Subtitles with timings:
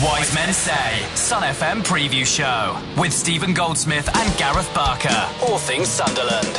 [0.00, 5.28] Wise Men Say, Sun FM Preview Show with Stephen Goldsmith and Gareth Barker.
[5.42, 6.56] All things Sunderland.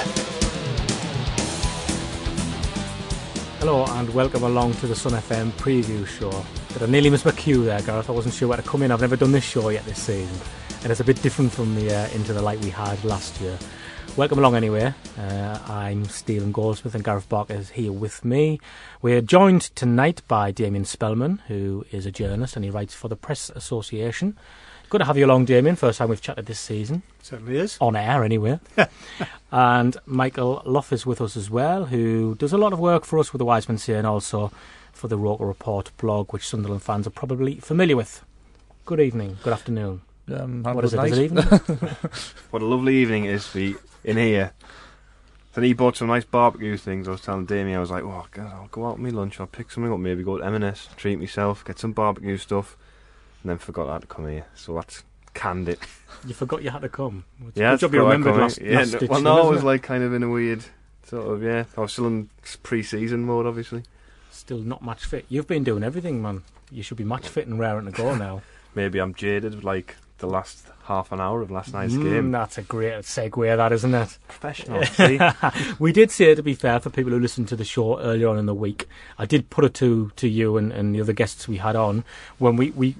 [3.59, 6.45] Hello and welcome along to the Sun FM preview show.
[6.73, 8.09] Did I nearly miss my cue there, Gareth?
[8.09, 8.91] I wasn't sure where to come in.
[8.91, 10.37] I've never done this show yet this season,
[10.83, 13.57] and it's a bit different from the uh, Into the Light we had last year.
[14.19, 14.93] Welcome along anyway.
[15.17, 18.59] Uh, I'm Stephen Goldsmith and Gareth Barker is here with me.
[19.01, 23.15] We're joined tonight by Damian Spellman, who is a journalist and he writes for the
[23.15, 24.37] Press Association.
[24.89, 25.77] Good to have you along, Damian.
[25.77, 27.03] First time we've chatted this season.
[27.21, 27.77] Certainly is.
[27.79, 28.59] On air, anyway.
[29.53, 33.19] and Michael Luff is with us as well, who does a lot of work for
[33.19, 34.51] us with the Wise Men Say and also
[34.91, 38.25] for the Roker Report blog, which Sunderland fans are probably familiar with.
[38.83, 40.01] Good evening, good afternoon.
[40.31, 40.97] Um, What is it?
[40.97, 41.11] night.
[41.11, 41.45] Is it evening?
[42.51, 44.51] What a lovely evening it is for be in here.
[45.53, 47.07] Then he bought some nice barbecue things.
[47.07, 49.39] I was telling Damian, I was like, "Oh, God, I'll go out with my lunch.
[49.39, 49.99] I'll pick something up.
[49.99, 52.77] Maybe go to M&S, treat myself, get some barbecue stuff."
[53.41, 55.79] And then forgot I had to come here, so that's canned it.
[56.27, 57.23] you forgot you had to come.
[57.47, 58.71] It's yeah, good job you I remembered come last, here.
[58.71, 59.65] Yeah, last no- stitch well, no, I was it?
[59.65, 60.63] like kind of in a weird
[61.05, 61.63] sort of yeah.
[61.77, 62.29] I was still in
[62.63, 63.83] pre-season mode, obviously.
[64.29, 65.25] Still not match fit.
[65.29, 66.43] You've been doing everything, man.
[66.71, 68.41] You should be match fit and raring to go now.
[68.75, 72.31] Maybe I'm jaded, with, like the last half an hour of last night's Mm, game.
[72.31, 74.17] that's a great segue, that isn't it?
[74.27, 74.83] Professional.
[75.79, 78.37] We did say, to be fair, for people who listened to the show earlier on
[78.37, 78.87] in the week,
[79.17, 82.03] I did put it to, to you and, and the other guests we had on
[82.37, 82.95] when we, we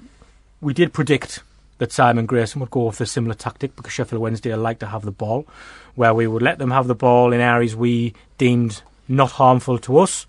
[0.60, 1.42] we did predict
[1.78, 5.02] that Simon Grayson would go with a similar tactic because Sheffield Wednesday like to have
[5.02, 5.46] the ball,
[5.94, 9.98] where we would let them have the ball in areas we deemed not harmful to
[9.98, 10.26] us.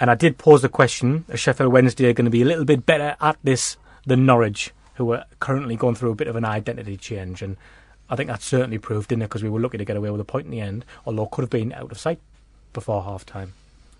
[0.00, 2.84] And I did pose the question: Is Sheffield Wednesday going to be a little bit
[2.86, 3.76] better at this
[4.06, 7.42] than Norwich, who are currently going through a bit of an identity change?
[7.42, 7.56] And
[8.08, 9.26] I think that certainly proved, didn't it?
[9.26, 11.42] Because we were lucky to get away with a point in the end, although could
[11.42, 12.20] have been out of sight
[12.72, 13.54] before half time.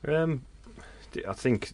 [0.07, 0.43] Um,
[1.29, 1.73] I think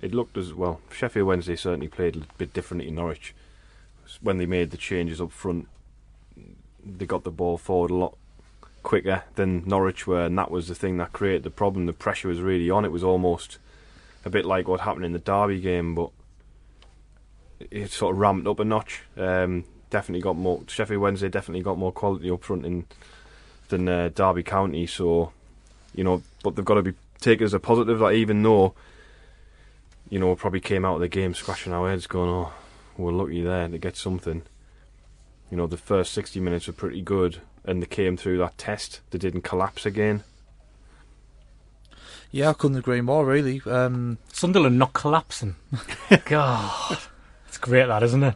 [0.00, 0.80] it looked as well.
[0.92, 3.34] Sheffield Wednesday certainly played a bit differently in Norwich.
[4.20, 5.68] When they made the changes up front,
[6.84, 8.16] they got the ball forward a lot
[8.82, 11.86] quicker than Norwich were, and that was the thing that created the problem.
[11.86, 12.84] The pressure was really on.
[12.84, 13.58] It was almost
[14.24, 16.10] a bit like what happened in the Derby game, but
[17.70, 19.02] it sort of ramped up a notch.
[19.16, 20.62] Um, definitely got more.
[20.66, 22.86] Sheffield Wednesday definitely got more quality up front in
[23.68, 24.86] than uh, Derby County.
[24.86, 25.32] So,
[25.94, 27.98] you know, but they've got to be taken as a positive.
[27.98, 28.74] That even though,
[30.08, 32.52] you know, we probably came out of the game scratching our heads, going, "Oh,
[32.96, 34.42] we're lucky there to get something."
[35.50, 39.00] You know, the first sixty minutes were pretty good, and they came through that test.
[39.10, 40.24] They didn't collapse again.
[42.30, 43.62] Yeah, I couldn't agree more, really.
[43.64, 45.56] Um, Sunderland not collapsing.
[46.26, 46.98] God,
[47.58, 48.34] it's great, that isn't it?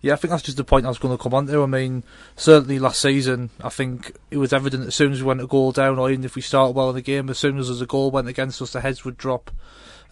[0.00, 1.64] yeah, I think that's just the point I was going to come on to.
[1.64, 2.04] I mean,
[2.36, 5.72] certainly last season, I think it was evident as soon as we went a goal
[5.72, 7.86] down, or even if we started well in the game, as soon as there's a
[7.86, 9.50] goal went against us, the heads would drop.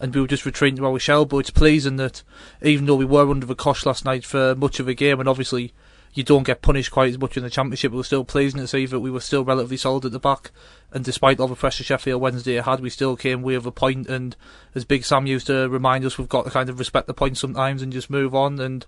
[0.01, 1.25] And we were just retreating to our shell.
[1.25, 2.23] But it's pleasing that
[2.61, 5.29] even though we were under the cosh last night for much of the game, and
[5.29, 5.73] obviously
[6.13, 8.85] you don't get punished quite as much in the championship, was still pleasing to see
[8.85, 10.51] that we were still relatively solid at the back.
[10.91, 14.07] And despite all the pressure Sheffield Wednesday had, we still came with a point.
[14.07, 14.35] And
[14.73, 17.37] as Big Sam used to remind us, we've got to kind of respect the point
[17.37, 18.59] sometimes and just move on.
[18.59, 18.85] And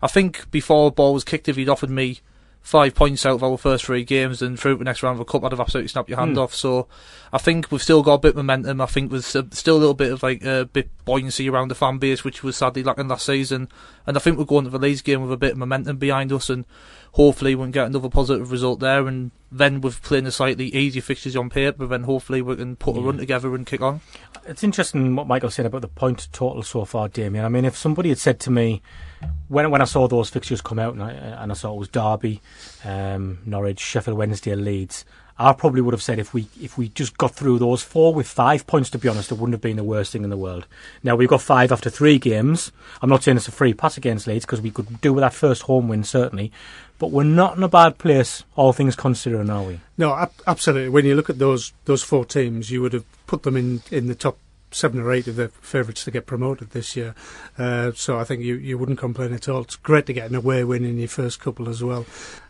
[0.00, 2.20] I think before the ball was kicked, if he'd offered me
[2.62, 5.30] five points out of our first three games and through the next round of the
[5.30, 6.38] cup, I'd have absolutely snapped your hand Hmm.
[6.42, 6.54] off.
[6.54, 6.86] So
[7.32, 8.80] I think we've still got a bit of momentum.
[8.80, 11.74] I think there's uh, still a little bit of like a bit buoyancy around the
[11.74, 13.68] fan base, which was sadly lacking last season.
[14.06, 16.32] And I think we're going to the Leeds game with a bit of momentum behind
[16.32, 16.64] us, and
[17.12, 19.06] hopefully we can get another positive result there.
[19.08, 22.96] And then with playing the slightly easier fixtures on paper, then hopefully we can put
[22.96, 23.06] a Yeah.
[23.06, 24.00] run together and kick on.
[24.46, 27.44] It's interesting what Michael said about the point total so far, Damian.
[27.44, 28.80] I mean, if somebody had said to me
[29.48, 31.88] when when I saw those fixtures come out and I, and I saw it was
[31.88, 32.40] Derby,
[32.84, 35.04] um, Norwich, Sheffield Wednesday, Leeds,
[35.38, 38.26] I probably would have said if we if we just got through those four with
[38.26, 40.66] five points, to be honest, it wouldn't have been the worst thing in the world.
[41.02, 42.72] Now we've got five after three games.
[43.00, 45.34] I'm not saying it's a free pass against Leeds because we could do with that
[45.34, 46.52] first home win certainly,
[46.98, 49.80] but we're not in a bad place, all things considering, are we?
[49.98, 50.88] No, ab- absolutely.
[50.88, 54.06] When you look at those those four teams, you would have put them in, in
[54.06, 54.38] the top
[54.72, 57.14] seven or eight of the favourites to get promoted this year.
[57.58, 59.62] Uh, so I think you, you wouldn't complain at all.
[59.62, 62.06] It's great to get an away win in your first couple as well.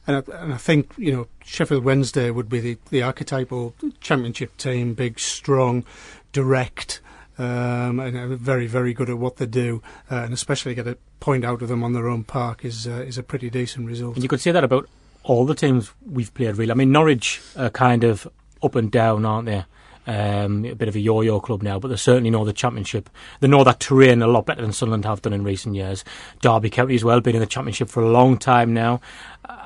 [0.07, 4.57] And I, and I think, you know, Sheffield Wednesday would be the, the archetypal championship
[4.57, 5.85] team, big, strong,
[6.33, 7.01] direct.
[7.39, 11.45] Um, and very, very good at what they do, uh, and especially get a point
[11.45, 14.17] out of them on their own park is uh, is a pretty decent result.
[14.17, 14.87] And you could say that about
[15.23, 16.57] all the teams we've played.
[16.57, 18.29] Really, I mean Norwich are kind of
[18.63, 19.65] up and down, aren't they?
[20.05, 23.09] Um, a bit of a yo-yo club now, but they certainly know the Championship.
[23.39, 26.05] They know that terrain a lot better than Sunderland have done in recent years.
[26.41, 29.01] Derby County as well, been in the Championship for a long time now,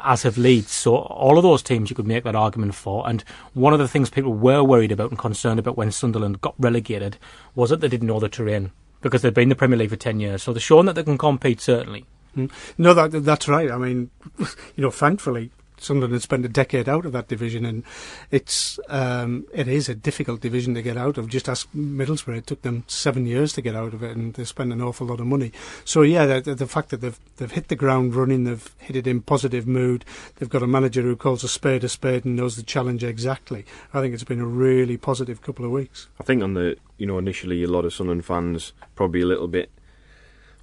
[0.05, 0.71] as have Leeds.
[0.71, 3.09] So all of those teams you could make that argument for.
[3.09, 3.25] And
[3.55, 7.17] one of the things people were worried about and concerned about when Sunderland got relegated
[7.55, 9.97] was that they didn't know the terrain because they've been in the Premier League for
[9.97, 10.43] 10 years.
[10.43, 12.05] So they're showing that they can compete, certainly.
[12.37, 12.51] Mm.
[12.77, 13.71] No, that that's right.
[13.71, 17.85] I mean, you know, thankfully, Sunderland had spent a decade out of that division, and
[18.31, 21.29] it's um, it is a difficult division to get out of.
[21.29, 24.45] Just ask Middlesbrough; it took them seven years to get out of it, and they
[24.45, 25.53] spent an awful lot of money.
[25.85, 29.07] So yeah, the, the fact that they've they've hit the ground running, they've hit it
[29.07, 30.05] in positive mood.
[30.37, 33.65] They've got a manager who calls a spade a spade and knows the challenge exactly.
[33.93, 36.09] I think it's been a really positive couple of weeks.
[36.21, 39.49] I think on the you know initially a lot of Sunderland fans probably a little
[39.49, 39.71] bit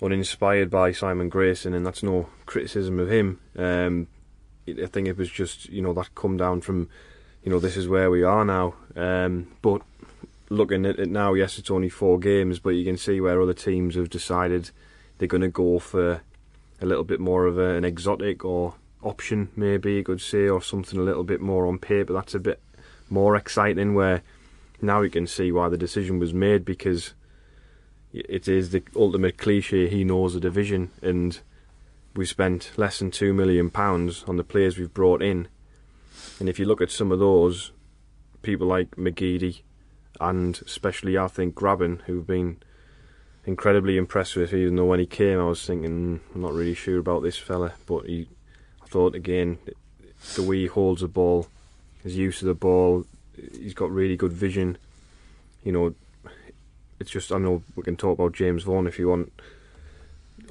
[0.02, 3.40] uninspired by Simon Grayson, and that's no criticism of him.
[3.58, 4.08] Um,
[4.68, 6.90] I think it was just you know that come down from
[7.44, 8.76] you know this is where we are now.
[8.96, 9.82] Um, but
[10.50, 13.54] looking at it now, yes, it's only four games, but you can see where other
[13.54, 14.70] teams have decided
[15.18, 16.22] they're going to go for
[16.82, 20.62] a little bit more of a, an exotic or option, maybe you could say, or
[20.62, 22.14] something a little bit more on paper.
[22.14, 22.62] That's a bit
[23.10, 23.94] more exciting.
[23.94, 24.22] Where
[24.82, 27.14] now you can see why the decision was made because
[28.14, 29.90] it is the ultimate cliche.
[29.90, 31.40] He knows the division and
[32.16, 35.48] we spent less than two million pounds on the players we've brought in,
[36.40, 37.72] and if you look at some of those,
[38.42, 39.62] people like McGeady,
[40.20, 42.58] and especially I think Grabban, who've been
[43.46, 44.54] incredibly impressed with.
[44.54, 47.38] Even though when he came, I was thinking hmm, I'm not really sure about this
[47.38, 48.28] fella, but he,
[48.82, 49.58] I thought again,
[50.36, 51.48] the way he holds the ball,
[52.04, 53.06] his use of the ball,
[53.36, 54.78] he's got really good vision.
[55.64, 55.96] You know,
[57.00, 59.32] it's just I know we can talk about James Vaughan if you want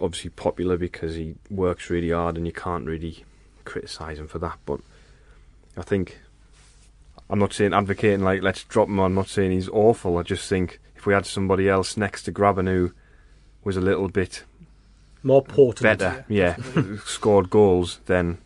[0.02, 3.25] obviously popular because he works really hard and you can't really
[3.64, 4.58] criticise him for that.
[4.66, 4.81] But
[5.76, 6.19] I think
[7.31, 8.99] I'm not saying advocating like let's drop him.
[8.99, 10.19] I'm not saying he's awful.
[10.19, 12.93] I just think if we had somebody else next to Grabban who
[13.64, 14.44] was a little bit
[15.22, 18.38] more potent, better, yeah, yeah scored goals, then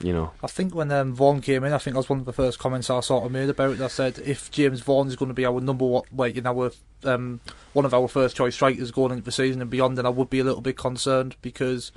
[0.00, 0.32] you know.
[0.42, 2.58] I think when um, Vaughan came in, I think that was one of the first
[2.58, 3.80] comments I sort of made about it.
[3.80, 6.72] I said if James Vaughan is going to be our number one, like in our
[7.04, 7.40] um,
[7.72, 10.30] one of our first choice strikers going into the season and beyond, then I would
[10.30, 11.92] be a little bit concerned because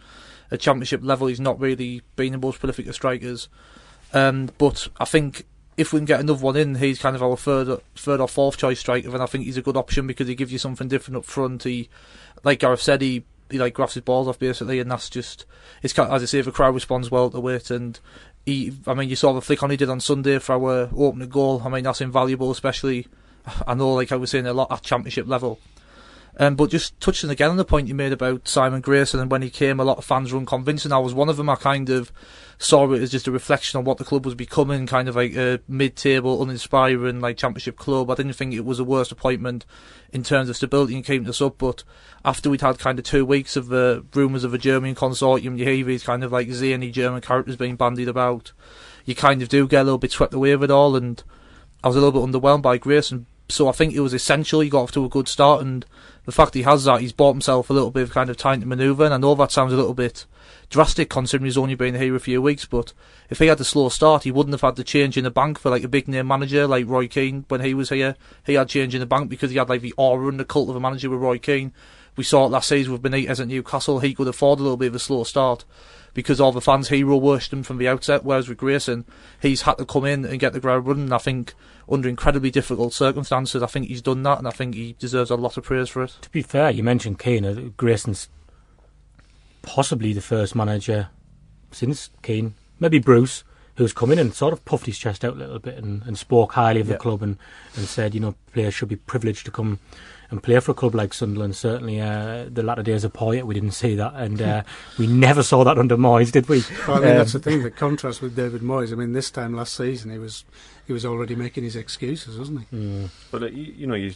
[0.52, 3.50] at championship level he's not really been the most prolific of strikers.
[4.14, 5.46] Um, but I think
[5.76, 8.58] if we can get another one in, he's kind of our third, third or fourth
[8.58, 11.18] choice striker, and I think he's a good option because he gives you something different
[11.18, 11.64] up front.
[11.64, 11.90] He,
[12.44, 15.46] like Gareth said, he he like grabs his balls off basically, and that's just
[15.84, 18.00] it's kind of, as I say, if the crowd responds well to it, and
[18.46, 21.30] he, I mean, you saw the flick on he did on Sunday for our opening
[21.30, 21.62] goal.
[21.66, 23.08] I mean, that's invaluable, especially
[23.68, 25.60] I know, like I was saying, a lot at championship level.
[26.40, 29.42] Um, but just touching again on the point you made about Simon Grayson and when
[29.42, 30.92] he came, a lot of fans were unconvincing.
[30.92, 31.50] I was one of them.
[31.50, 32.12] I kind of
[32.60, 35.36] saw it as just a reflection on what the club was becoming, kind of like
[35.36, 38.12] a mid-table, uninspiring like championship club.
[38.12, 39.66] I didn't think it was the worst appointment
[40.14, 41.58] in terms of stability and keeping us up.
[41.58, 41.84] But
[42.24, 45.58] after we'd had kind of two weeks of the uh, rumours of a German consortium,
[45.58, 48.52] you hear these kind of like zany German characters being bandied about.
[49.06, 51.24] You kind of do get a little bit swept away with it all, and
[51.84, 54.70] I was a little bit underwhelmed by Grayson so I think it was essential he
[54.70, 55.86] got off to a good start, and
[56.26, 58.60] the fact he has that, he's bought himself a little bit of kind of time
[58.60, 59.06] to manoeuvre.
[59.06, 60.26] And I know that sounds a little bit
[60.70, 62.92] drastic considering he's only been here a few weeks, but
[63.30, 65.58] if he had a slow start, he wouldn't have had the change in the bank
[65.58, 68.16] for like a big name manager like Roy Keane when he was here.
[68.46, 70.70] He had change in the bank because he had like the aura and the cult
[70.70, 71.72] of a manager with Roy Keane.
[72.18, 74.00] We saw it last season with Benitez at Newcastle.
[74.00, 75.64] He could afford a little bit of a slow start
[76.14, 78.26] because all the fans hero worshipped him from the outset.
[78.26, 79.06] Whereas with Grayson,
[79.40, 81.14] he's had to come in and get the ground running.
[81.14, 81.54] I think
[81.88, 85.36] under incredibly difficult circumstances, I think he's done that, and I think he deserves a
[85.36, 86.18] lot of praise for it.
[86.22, 87.46] To be fair, you mentioned Keane.
[87.46, 88.30] Uh, Grayson's
[89.62, 91.10] possibly the first manager
[91.72, 93.44] since Keane, maybe Bruce,
[93.76, 96.18] who's come in and sort of puffed his chest out a little bit and, and
[96.18, 96.94] spoke highly of yeah.
[96.94, 97.38] the club and,
[97.76, 99.80] and said, you know, players should be privileged to come
[100.30, 101.56] and play for a club like Sunderland.
[101.56, 104.64] Certainly, uh, the latter days of Poyet, we didn't see that, and uh,
[105.00, 106.64] we never saw that under Moyes, did we?
[106.88, 107.64] Well, I mean, um, that's the thing.
[107.64, 108.92] The contrast with David Moyes.
[108.92, 110.44] I mean, this time last season, he was
[110.86, 112.76] he was already making his excuses, wasn't he?
[112.76, 113.10] Mm.
[113.32, 114.14] But uh, you, you, know, you,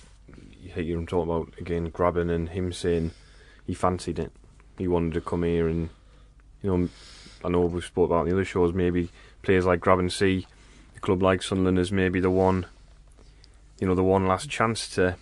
[0.62, 3.12] you hear him talking about again Grabban and him saying
[3.65, 4.32] he fancied it.
[4.77, 5.89] He wanted to come here, and
[6.62, 6.89] you know,
[7.44, 8.74] I know we've spoke about the other shows.
[8.74, 9.10] Maybe
[9.44, 10.46] players like Grabban see
[10.96, 12.65] a club like Sunderland as maybe the one,
[13.80, 15.15] you know, the one last chance to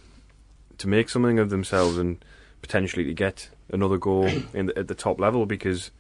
[0.80, 2.24] to make something of themselves and
[2.62, 5.92] potentially to get another goal in the, at the top level because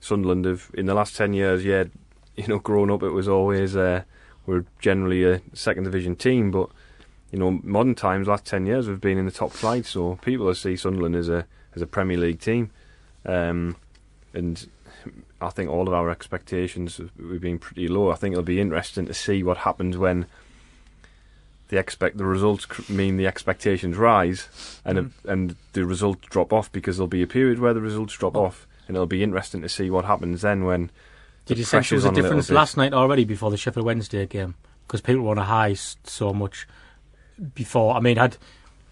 [0.00, 1.84] Sunderland have in the last ten years, yeah,
[2.36, 4.02] you know, growing up it was always uh,
[4.46, 6.68] we're generally a second division team, but
[7.30, 10.52] you know, modern times, last ten years we've been in the top flight, so people
[10.54, 12.70] see Sunderland as a as a Premier League team,
[13.24, 13.76] um,
[14.34, 14.68] and
[15.40, 18.10] I think all of our expectations we've been pretty low.
[18.10, 20.26] I think it'll be interesting to see what happens when
[21.70, 24.48] the expect the results mean the expectations rise
[24.84, 25.10] and mm.
[25.24, 28.36] a, and the results drop off because there'll be a period where the results drop
[28.36, 28.46] oh.
[28.46, 30.90] off and it'll be interesting to see what happens then when
[31.46, 34.26] did you sense there was a difference a last night already before the Sheffield Wednesday
[34.26, 36.66] game because people were on a high so much
[37.54, 38.36] before I mean had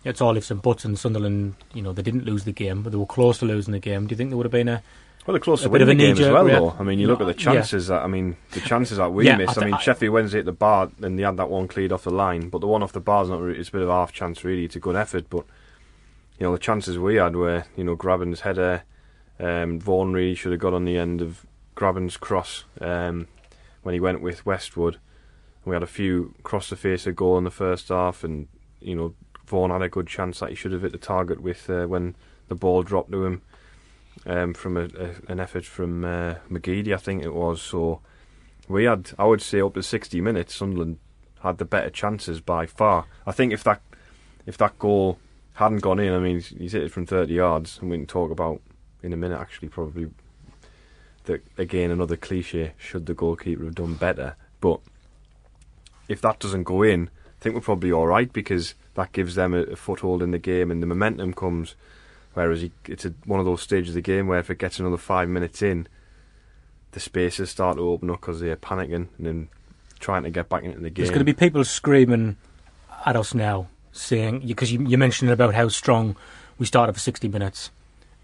[0.05, 2.93] it's all ifs and buts and Sunderland you know they didn't lose the game but
[2.93, 4.83] they were close to losing the game do you think there would have been a
[5.29, 6.77] well, they're close to winning the game as well, though.
[6.79, 7.97] I mean, you look at the chances yeah.
[7.97, 9.59] that I mean, the chances that we yeah, missed.
[9.59, 12.05] I, mean, I, Sheffield Wednesday at the bar, and they had that one cleared off
[12.05, 13.43] the line, but the one off the bar is not.
[13.43, 14.65] Really, it's a bit of a half chance, really.
[14.65, 15.45] It's a good effort, but
[16.39, 18.85] you know, the chances we had were, you know, Grabban's header,
[19.39, 21.45] um, Vaughan really should have got on the end of
[21.75, 23.29] Grabban's cross um,
[23.83, 24.99] when he went with Westwood.
[25.67, 28.49] We had a few cross the face of goal in the first half, and
[28.81, 31.69] you know, Vaughan had a good chance that he should have hit the target with
[31.69, 32.17] uh, when
[32.49, 33.43] the ball dropped to him
[34.27, 37.63] um, from a, a, an effort from uh, McGeady, I think it was.
[37.63, 38.01] So
[38.69, 40.99] we had, I would say, up to 60 minutes, Sunderland
[41.43, 43.07] had the better chances by far.
[43.27, 43.81] I think if that
[44.47, 45.19] if that goal
[45.55, 48.31] hadn't gone in, I mean, he's hit it from 30 yards, and we can talk
[48.31, 48.61] about
[49.03, 50.11] in a minute actually probably
[51.25, 52.73] that again another cliche.
[52.79, 54.37] Should the goalkeeper have done better?
[54.61, 54.81] But
[56.09, 59.55] if that doesn't go in, I think we're probably all right because that gives them
[59.55, 61.77] a, a foothold in the game, and the momentum comes
[62.35, 64.79] Whereas he, it's a, one of those stages of the game where if it gets
[64.79, 65.89] another five minutes in,
[66.93, 69.49] the spaces start to open up because they're panicking and then
[69.99, 71.03] trying to get back into the game.
[71.03, 72.37] There's going to be people screaming
[73.05, 76.17] at us now, saying because you, you mentioned about how strong
[76.59, 77.71] we started for 60 minutes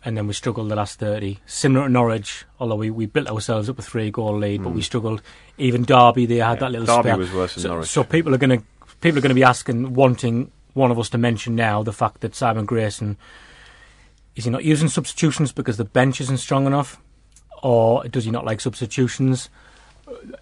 [0.05, 1.39] and then we struggled the last 30.
[1.47, 4.65] Similar to Norwich, although we, we built ourselves up a three goal lead, mm.
[4.65, 4.85] but we hmm.
[4.85, 5.23] struggled.
[5.57, 7.19] Even Derby, they had yeah, that little Derby spell.
[7.19, 7.89] was worse than so, Norwich.
[7.89, 8.65] So people are going to
[9.01, 12.21] people are going to be asking, wanting one of us to mention now the fact
[12.21, 13.17] that Simon Grayson
[14.37, 17.01] is he not using substitutions because the bench isn't strong enough,
[17.63, 19.49] or does he not like substitutions?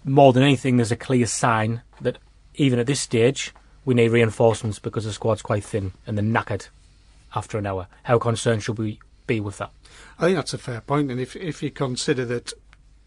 [0.03, 2.17] More than anything, there's a clear sign that
[2.55, 3.53] even at this stage,
[3.85, 6.69] we need reinforcements because the squad's quite thin and they're knackered
[7.35, 7.87] after an hour.
[8.03, 9.71] How concerned should we be with that?
[10.19, 12.53] I think that's a fair point, and if if you consider that,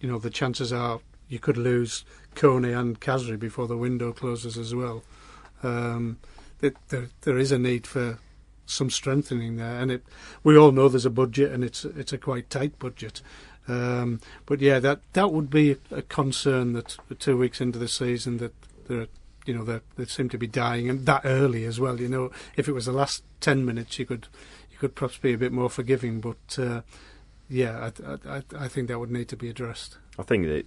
[0.00, 4.57] you know, the chances are you could lose Koné and Khazri before the window closes
[4.57, 5.02] as well.
[5.62, 6.19] Um,
[6.61, 8.19] that there there is a need for
[8.66, 9.80] some strengthening there.
[9.80, 10.04] And it,
[10.42, 13.23] we all know there's a budget, and it's it's a quite tight budget.
[13.68, 18.38] Um, but yeah, that that would be a concern that two weeks into the season
[18.38, 18.54] that
[18.87, 19.08] they're
[19.46, 22.00] you know they they seem to be dying and that early as well.
[22.00, 24.28] You know, if it was the last ten minutes, you could
[24.70, 26.20] you could perhaps be a bit more forgiving.
[26.20, 26.82] But uh,
[27.49, 29.99] yeah, I, I, I think that would need to be addressed.
[30.18, 30.66] I think that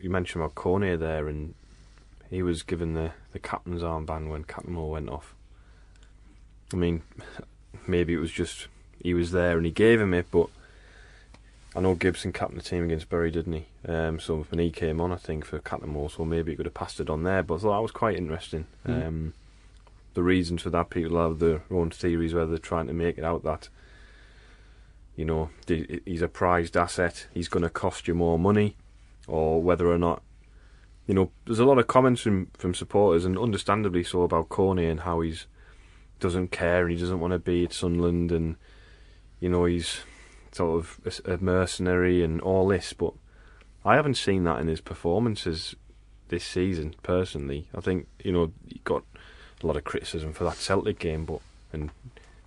[0.00, 1.54] you mentioned about Koné there, and
[2.30, 5.34] he was given the, the captain's armband when Cattermole went off.
[6.72, 7.02] I mean,
[7.86, 8.68] maybe it was just
[9.02, 10.48] he was there and he gave him it, but
[11.76, 13.66] I know Gibson captained the team against Bury, didn't he?
[13.86, 16.74] Um, so when he came on, I think for Cattermole, so maybe he could have
[16.74, 17.42] passed it on there.
[17.42, 18.66] But I thought that was quite interesting.
[18.86, 19.06] Mm.
[19.06, 19.34] Um,
[20.14, 23.24] the reasons for that, people have their own theories whether they're trying to make it
[23.24, 23.68] out that
[25.16, 28.76] you know he's a prized asset, he's going to cost you more money,
[29.26, 30.22] or whether or not
[31.06, 31.30] you know.
[31.44, 35.20] There's a lot of comments from from supporters, and understandably so, about Koné and how
[35.20, 35.46] he's
[36.20, 38.56] doesn't care and he doesn't want to be at Sunderland and
[39.40, 40.00] you know he's
[40.52, 43.12] sort of a, mercenary and all this, but
[43.84, 45.74] I haven't seen that in his performances
[46.28, 46.94] this season.
[47.02, 49.02] Personally, I think you know he got
[49.62, 51.40] a lot of criticism for that Celtic game, but
[51.72, 51.90] and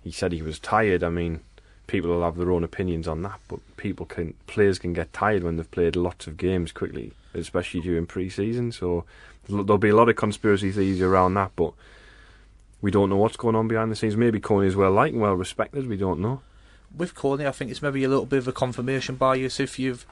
[0.02, 1.04] he said he was tired.
[1.04, 1.40] I mean,
[1.86, 5.44] people will have their own opinions on that, but people can players can get tired
[5.44, 8.72] when they've played lots of games quickly, especially during pre-season.
[8.72, 9.04] So
[9.48, 11.72] there'll be a lot of conspiracy theories around that, but
[12.80, 14.16] we don't know what's going on behind the scenes.
[14.16, 15.88] Maybe Koné is well liked and well respected.
[15.88, 16.40] We don't know.
[16.96, 20.06] With Koné, I think it's maybe a little bit of a confirmation bias if you've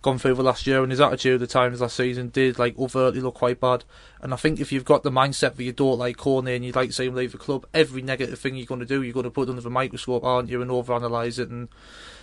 [0.00, 2.78] gone through the last year and his attitude at the times last season did like
[2.78, 3.84] overtly look quite bad.
[4.20, 6.76] And I think if you've got the mindset that you don't like Koné and you'd
[6.76, 9.12] like to see him leave the club, every negative thing you're going to do, you're
[9.12, 11.68] going to put under the microscope, aren't you, and overanalyze it and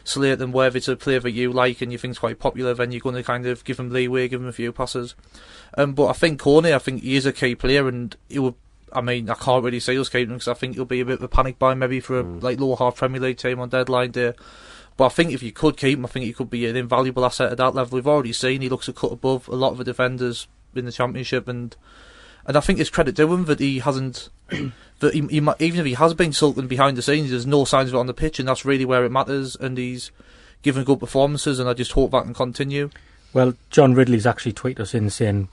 [0.03, 2.91] slate them whether it's a player that you like and you think's quite popular, then
[2.91, 5.15] you're going to kind of give him leeway, give him a few passes.
[5.77, 8.55] Um, but I think Koné, I think he is a key player and he would
[8.95, 11.05] I mean, I can't really see us keeping him because I think he'll be a
[11.05, 12.41] bit of a panic buy maybe for a mm.
[12.41, 14.33] like lower half Premier League team on deadline day.
[14.97, 17.25] But I think if you could keep him, I think he could be an invaluable
[17.25, 17.97] asset at that level.
[17.97, 20.91] We've already seen he looks a cut above a lot of the defenders in the
[20.91, 21.75] Championship, and
[22.45, 24.29] and I think it's credit to him that he hasn't
[24.99, 27.65] that he, he might, even if he has been sulking behind the scenes, there's no
[27.65, 29.55] signs of it on the pitch, and that's really where it matters.
[29.55, 30.11] And he's
[30.61, 32.89] giving good performances, and I just hope that can continue.
[33.33, 35.49] Well, John Ridley's actually tweeted us in saying,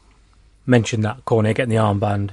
[0.67, 2.31] mentioned that Koné getting the armband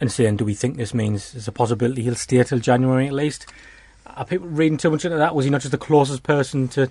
[0.00, 3.12] and saying, do we think this means there's a possibility he'll stay till January at
[3.12, 3.46] least?
[4.06, 5.34] Are people reading too much into that?
[5.34, 6.90] Was he not just the closest person to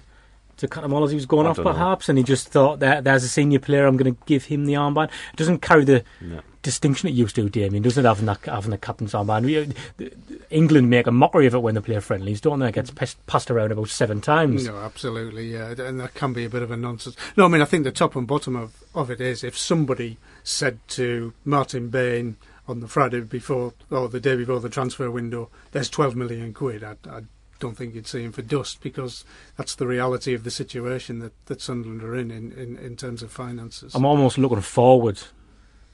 [0.57, 1.71] to Cattermole as he was going I off, don't know.
[1.73, 2.09] perhaps?
[2.09, 4.73] And he just thought that there's a senior player, I'm going to give him the
[4.73, 5.09] armband.
[5.31, 6.39] It doesn't carry the No.
[6.63, 9.45] distinction it used to, Damian, doesn't it, having, that, having the captain's armband?
[9.45, 10.09] We, uh,
[10.49, 12.69] England make a mockery of it when they play friendlies, don't they?
[12.69, 14.65] It gets pest, passed around about seven times.
[14.65, 17.15] No, absolutely, yeah, and that can be a bit of a nonsense.
[17.35, 20.17] No, I mean, I think the top and bottom of, of it is if somebody
[20.43, 22.35] said to Martin Bain
[22.67, 26.83] on the Friday before or the day before the transfer window, "There's 12 million quid,"
[26.83, 27.21] I, I
[27.59, 29.25] don't think you'd see him for dust because
[29.57, 33.23] that's the reality of the situation that, that Sunderland are in, in in in terms
[33.23, 33.95] of finances.
[33.95, 35.19] I'm almost looking forward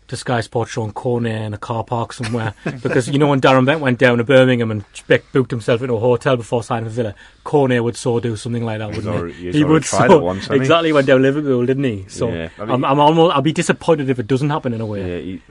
[0.06, 2.54] to Sky Sports showing Koné in a car park somewhere
[2.84, 5.94] because you know when Darren Bent went down to Birmingham and Beck booked himself into
[5.94, 7.16] a hotel before signing for Villa,
[7.46, 9.46] Koné would so do something like that, wouldn't already- he?
[9.46, 10.62] he's he already would tried so it once, hasn't he?
[10.62, 12.06] exactly went down Liverpool, didn't he?
[12.10, 14.82] So Yeah, I mean- I'm, I'm almost I'll be disappointed if it doesn't happen in
[14.82, 15.00] a way.
[15.10, 15.42] Yeah, he,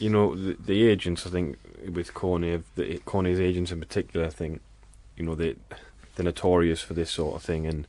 [0.00, 1.26] you know the, the agents.
[1.26, 1.58] I think
[1.92, 4.60] with Koné, the Koné's agents in particular, I think
[5.16, 5.54] you know they
[6.16, 7.86] they're notorious for this sort of thing, and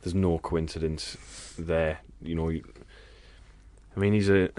[0.00, 1.16] there's no coincidence
[1.58, 2.00] there.
[2.22, 2.50] You know,
[3.96, 4.50] I mean, he's a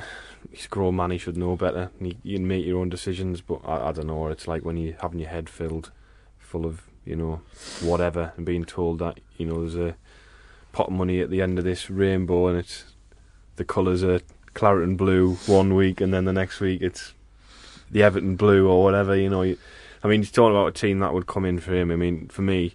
[0.51, 1.11] he's a grown man.
[1.11, 1.89] He should know better.
[1.97, 4.27] And you, you can make your own decisions, but I, I don't know.
[4.27, 5.91] It's like when you're having your head filled
[6.37, 7.41] full of you know
[7.81, 9.95] whatever, and being told that you know there's a
[10.73, 12.83] pot of money at the end of this rainbow, and it's
[13.55, 14.21] the colours are
[14.53, 17.13] claret and blue one week, and then the next week it's
[17.89, 19.15] the Everton blue or whatever.
[19.15, 21.91] You know, I mean, he's talking about a team that would come in for him.
[21.91, 22.73] I mean, for me,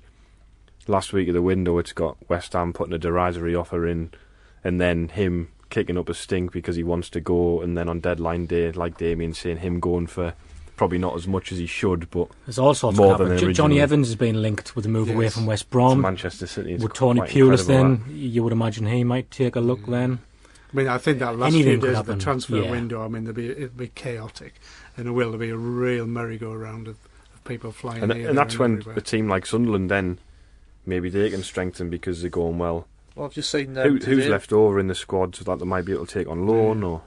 [0.87, 4.11] last week at the window, it's got West Ham putting a derisory offer in,
[4.63, 8.01] and then him kicking up a stink because he wants to go, and then on
[8.01, 10.35] deadline day, like Damian saying, him going for
[10.77, 13.55] probably not as much as he should, but There's all sorts More of than happening.
[13.55, 13.81] Jo- Johnny.
[13.81, 16.01] Evans has been linked with a move away from West to Brom.
[16.03, 19.57] Manchester City, it's With Tony quite Pulis, incredible, then you would imagine he might take
[19.57, 19.81] a look.
[19.81, 19.91] Mm.
[19.91, 20.19] Then
[20.73, 22.71] I mean, I think that last Anything few days of the transfer yeah.
[22.71, 24.55] window, I mean, there'll be it'll be chaotic,
[24.97, 26.97] and it will there'll be a real merry-go-round of,
[27.35, 28.03] of people flying.
[28.03, 28.97] and, and there that's when everywhere.
[28.99, 30.19] a team like Sunderland then
[30.85, 32.87] maybe they can strengthen because they're going well.
[33.15, 35.65] Well, I've just seen um, Who, who's left over in the squad so that they
[35.65, 37.03] might be able to take on loan or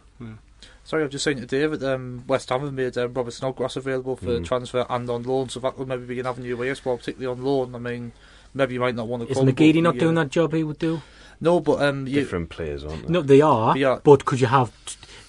[0.83, 4.15] Sorry, I've just seen today that um, West Ham have made um, Robert Snodgrass available
[4.15, 4.43] for Mm.
[4.45, 7.31] transfer and on loan, so that could maybe be an avenue where yes, well, particularly
[7.39, 7.75] on loan.
[7.75, 8.11] I mean,
[8.55, 9.29] maybe you might not want to.
[9.29, 10.99] is come, McGeady not you- doing that job he would do?
[11.41, 13.13] No, but um, you, different players, aren't they?
[13.13, 13.73] No, they are.
[13.73, 13.99] They are.
[14.03, 14.71] But could you have?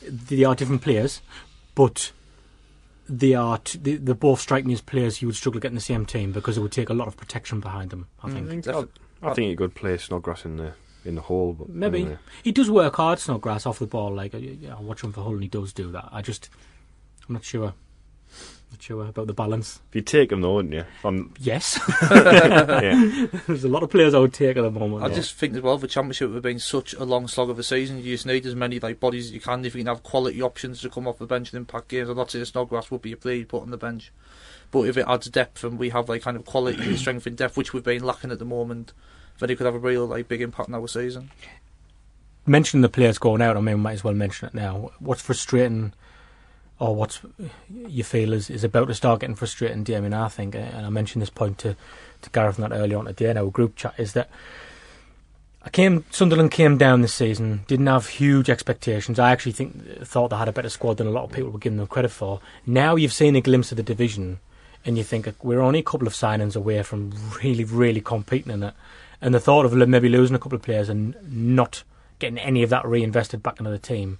[0.08, 1.20] They are different players,
[1.74, 2.12] but
[3.08, 3.58] they are.
[3.58, 6.32] T- they, they both strike me as players you would struggle getting the same team
[6.32, 8.06] because it would take a lot of protection behind them.
[8.22, 8.88] I Mm, think defi-
[9.22, 10.72] I think he could play Snodgrass in the
[11.04, 12.18] in the hole, but maybe anyway.
[12.42, 13.18] he does work hard.
[13.18, 14.12] Snodgrass off the ball.
[14.14, 16.08] Like yeah, I watch him for Hull, and he does do that.
[16.12, 16.50] I just,
[17.28, 17.74] I'm not sure.
[18.70, 19.80] Not sure about the balance.
[19.88, 20.84] If you take them though, wouldn't you?
[21.02, 21.80] On, Yes,
[22.10, 23.26] yeah.
[23.46, 25.02] there's a lot of players I would take at the moment.
[25.02, 25.14] I yeah.
[25.14, 27.64] just think as well the championship would have been such a long slog of a
[27.64, 27.98] season.
[27.98, 29.64] You just need as many like bodies as you can.
[29.64, 32.16] If you can have quality options to come off the bench and impact games, I'm
[32.16, 34.12] not saying Snodgrass would be a player you put on the bench,
[34.70, 37.34] but if it adds depth and we have like kind of quality and strength in
[37.34, 38.92] depth, which we've been lacking at the moment,
[39.40, 41.30] then it could have a real like big impact on our season.
[42.46, 44.92] mentioning the players going out, I mean, we might as well mention it now.
[45.00, 45.92] What's frustrating,
[46.80, 47.20] Oh, or what
[47.68, 50.88] you feel is, is about to start getting frustrating, Damian, I think, uh, and I
[50.88, 51.76] mentioned this point to,
[52.22, 54.30] to Gareth not earlier on today in our group chat, is that
[55.62, 59.18] I came Sunderland came down this season, didn't have huge expectations.
[59.18, 61.50] I actually think uh, thought they had a better squad than a lot of people
[61.50, 62.40] were giving them credit for.
[62.64, 64.40] Now you've seen a glimpse of the division,
[64.86, 67.12] and you think we're only a couple of signings away from
[67.42, 68.74] really, really competing in it.
[69.20, 71.82] And the thought of maybe losing a couple of players and not
[72.18, 74.18] getting any of that reinvested back into the team,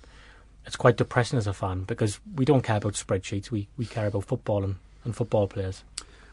[0.67, 3.51] it's quite depressing as a fan because we don't care about spreadsheets.
[3.51, 5.83] We we care about football and, and football players.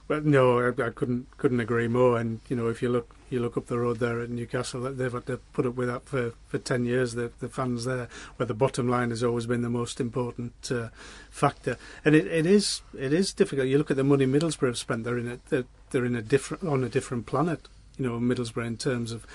[0.08, 2.18] Well, no, I, I couldn't couldn't agree more.
[2.18, 5.12] And you know, if you look you look up the road there at Newcastle, they've
[5.12, 7.14] had to put up with that for, for ten years.
[7.14, 10.90] The the fans there, where the bottom line has always been the most important uh,
[11.30, 11.78] factor.
[12.06, 13.68] And it, it is it is difficult.
[13.68, 15.04] You look at the money Middlesbrough have spent.
[15.04, 17.68] They're in a they're, they're in a different on a different planet.
[17.98, 19.26] You know, Middlesbrough in terms of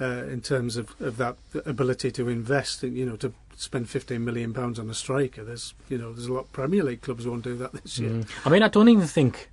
[0.00, 2.82] uh, in terms of, of that ability to invest.
[2.82, 5.44] And, you know, to spend fifteen million pounds on a striker.
[5.44, 8.10] There's you know there's a lot of Premier League clubs won't do that this year.
[8.10, 8.28] Mm.
[8.44, 9.50] I mean, I don't even think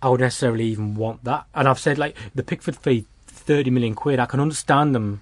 [0.00, 1.46] I would necessarily even want that.
[1.54, 4.18] And I've said like the Pickford fee, thirty million quid.
[4.18, 5.20] I can understand them.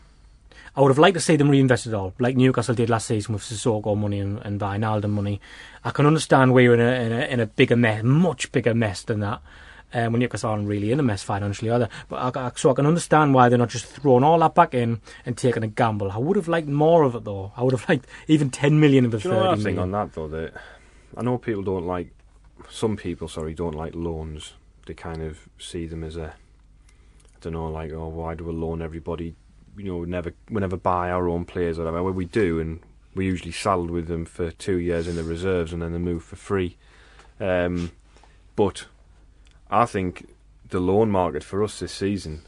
[0.76, 3.42] I would have liked to see them reinvested all, like Newcastle did last season with
[3.42, 5.40] Sissoko money and, and Wijnaldum money.
[5.82, 8.74] I can understand we were in a, in a in a bigger mess, much bigger
[8.74, 9.40] mess than that.
[9.96, 12.74] Um, when Newcastle aren't really in a mess financially either, but I, I, so I
[12.74, 16.11] can understand why they're not just throwing all that back in and taking a gamble.
[16.11, 17.52] I would have liked more of it though.
[17.56, 19.78] I would have liked even ten million of the Do you know I million.
[19.78, 20.28] on that though?
[20.28, 20.52] That
[21.16, 22.09] I know people don't like
[22.68, 24.52] some people, sorry, don't like loans.
[24.87, 28.52] They kind of see them as a, I don't know, like oh, why do we
[28.52, 29.35] loan everybody?
[29.78, 32.02] You know, we never we never buy our own players or whatever.
[32.02, 32.80] Well, we do, and
[33.14, 36.22] we usually saddled with them for two years in the reserves, and then they move
[36.22, 36.76] for free.
[37.40, 37.92] Um,
[38.56, 38.87] but
[39.70, 40.29] I think
[40.68, 42.42] the loan market for us this season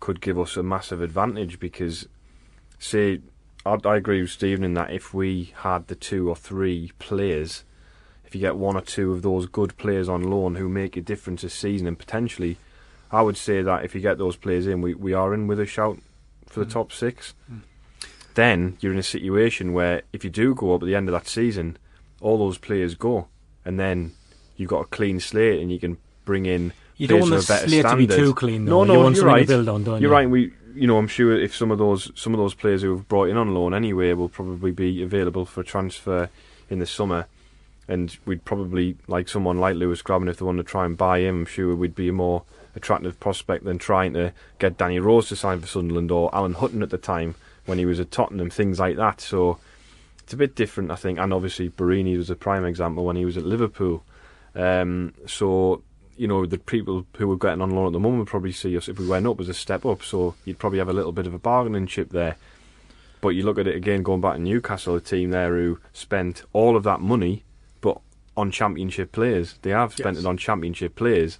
[0.00, 2.06] could give us a massive advantage because,
[2.78, 3.20] say,
[3.64, 7.64] I, I agree with Stephen in that if we had the two or three players,
[8.24, 11.00] if you get one or two of those good players on loan who make a
[11.00, 12.58] difference this season, and potentially,
[13.10, 15.60] I would say that if you get those players in, we, we are in with
[15.60, 15.98] a shout
[16.46, 16.72] for the Mm.
[16.72, 17.34] top six.
[18.34, 21.12] Then you're in a situation where if you do go up at the end of
[21.12, 21.78] that season,
[22.20, 23.28] all those players go,
[23.64, 24.12] and then
[24.56, 27.68] you've got a clean slate and you can bring in You don't players want the
[27.68, 28.84] slate to be too clean, No, though.
[28.84, 29.40] no, you want you're right.
[29.40, 30.08] to build on, You're you?
[30.10, 30.28] right.
[30.28, 33.08] We, you know, I'm sure if some of those some of those players who have
[33.08, 36.28] brought in on loan anyway will probably be available for transfer
[36.68, 37.26] in the summer,
[37.88, 41.20] and we'd probably like someone like Lewis Grabban if they wanted to try and buy
[41.20, 41.40] him.
[41.40, 42.42] I'm sure we'd be a more
[42.74, 46.82] attractive prospect than trying to get Danny Rose to sign for Sunderland or Alan Hutton
[46.82, 47.34] at the time
[47.64, 49.20] when he was at Tottenham, things like that.
[49.22, 49.58] So
[50.18, 51.18] it's a bit different, I think.
[51.18, 54.04] And obviously, Borini was a prime example when he was at Liverpool.
[54.54, 55.82] Um, so
[56.16, 58.76] you know, the people who are getting on loan at the moment would probably see
[58.76, 60.02] us if we went up as a step up.
[60.02, 62.36] So you'd probably have a little bit of a bargaining chip there.
[63.20, 66.42] But you look at it again, going back to Newcastle, a team there who spent
[66.52, 67.44] all of that money,
[67.80, 67.98] but
[68.36, 69.58] on championship players.
[69.62, 70.24] They have spent Yes.
[70.24, 71.38] it on championship players,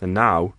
[0.00, 0.54] and now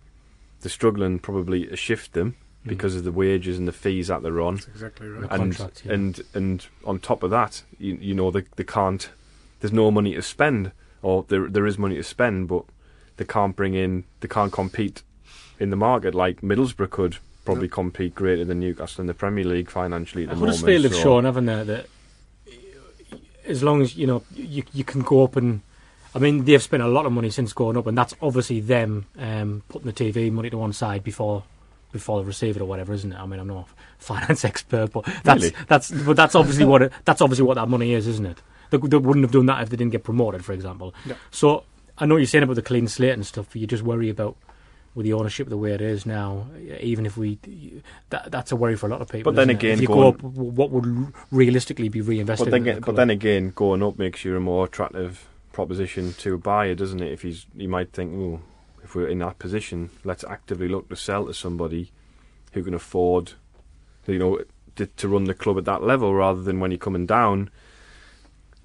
[0.60, 2.68] they're struggling probably to shift them Mm.
[2.70, 5.30] because of the wages and the fees that they're on That's exactly right.
[5.30, 5.92] And contract, yeah.
[5.92, 9.08] and and on top of that, you, you know they they can't.
[9.60, 12.64] There's no money to spend, or there there is money to spend, but
[13.16, 14.04] they can't bring in.
[14.20, 15.02] They can't compete
[15.58, 19.70] in the market like Middlesbrough could probably compete greater than Newcastle in the Premier League
[19.70, 20.58] financially at the moment.
[20.58, 21.86] Huddersfield have so- shown, haven't they, that
[23.46, 25.62] as long as you know you you can go up and.
[26.14, 29.04] I mean, they've spent a lot of money since going up, and that's obviously them
[29.18, 31.44] um, putting the TV money to one side before
[31.92, 33.18] before they receive it or whatever, isn't it?
[33.18, 35.56] I mean, I'm not a finance expert, but that's Really?
[35.68, 38.38] that's but that's obviously what it, that's obviously what that money is, isn't it?
[38.70, 40.94] They, they wouldn't have done that if they didn't get promoted, for example.
[41.04, 41.16] Yeah.
[41.30, 41.64] So
[41.98, 43.46] I know what you're saying about the clean slate and stuff.
[43.52, 44.36] But you just worry about
[44.94, 46.46] with the ownership the way it is now.
[46.80, 47.38] Even if we,
[48.10, 49.32] that that's a worry for a lot of people.
[49.32, 49.54] But then it?
[49.54, 52.46] again, if you going- go up, what would realistically be reinvested?
[52.46, 56.12] But then, in the but then again, going up makes you a more attractive proposition
[56.14, 57.12] to a buyer, doesn't it?
[57.12, 58.40] If he's, you might think, oh,
[58.84, 61.92] if we're in that position, let's actively look to sell to somebody
[62.52, 63.32] who can afford,
[64.06, 64.40] you know,
[64.76, 67.50] to, to run the club at that level, rather than when you're coming down.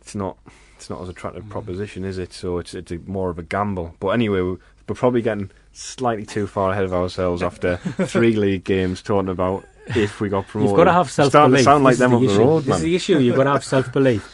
[0.01, 0.37] It's not,
[0.81, 1.49] it's not as attractive mm.
[1.49, 2.33] proposition, is it?
[2.33, 3.95] So it's it's a, more of a gamble.
[3.99, 8.65] But anyway, we- we're probably getting slightly too far ahead of ourselves after three league
[8.65, 9.63] games talking about
[9.95, 10.71] if we got promoted.
[10.71, 11.63] You've got to have self belief.
[11.63, 12.39] sound like this them the the issue.
[12.39, 13.19] road, This is the issue.
[13.19, 14.29] You've got to have self belief.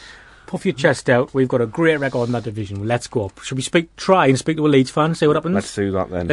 [0.48, 1.32] Puff your chest out.
[1.32, 2.88] We've got a great record in that division.
[2.88, 3.38] Let's go up.
[3.40, 3.94] Should we speak?
[3.96, 5.14] Try and speak to a Leeds fan.
[5.14, 5.54] See what happens.
[5.54, 6.32] Let's do that then.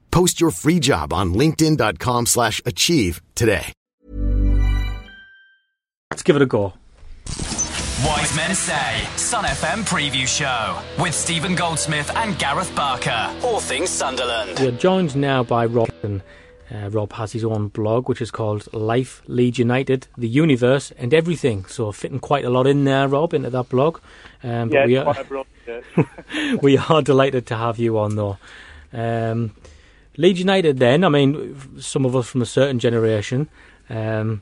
[0.11, 3.73] Post your free job on linkedin.com/achieve slash achieve today.
[6.11, 6.73] Let's give it a go.
[8.05, 13.31] Wise Men Say, Sun FM Preview Show with Stephen Goldsmith and Gareth Barker.
[13.43, 14.59] All things Sunderland.
[14.59, 15.89] We are joined now by Rob.
[16.03, 21.13] Uh, Rob has his own blog, which is called Life Leeds United, the Universe, and
[21.13, 21.65] Everything.
[21.65, 23.99] So fitting quite a lot in there, Rob, into that blog.
[24.43, 28.15] Um, but Yeah, we are, quite a broad we are delighted to have you on,
[28.15, 28.37] though.
[28.93, 29.51] Um,
[30.17, 33.49] Leeds United, then, I mean, some of us from a certain generation,
[33.89, 34.41] um,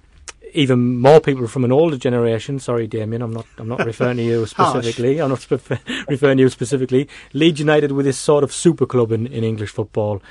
[0.54, 2.60] even more people from an older generation.
[2.60, 5.22] Sorry, Damian, I'm not, I'm not referring to you specifically.
[5.22, 5.72] I'm not spe-
[6.08, 7.08] referring to you specifically.
[7.34, 10.22] Leeds United with this sort of super club in, in English football.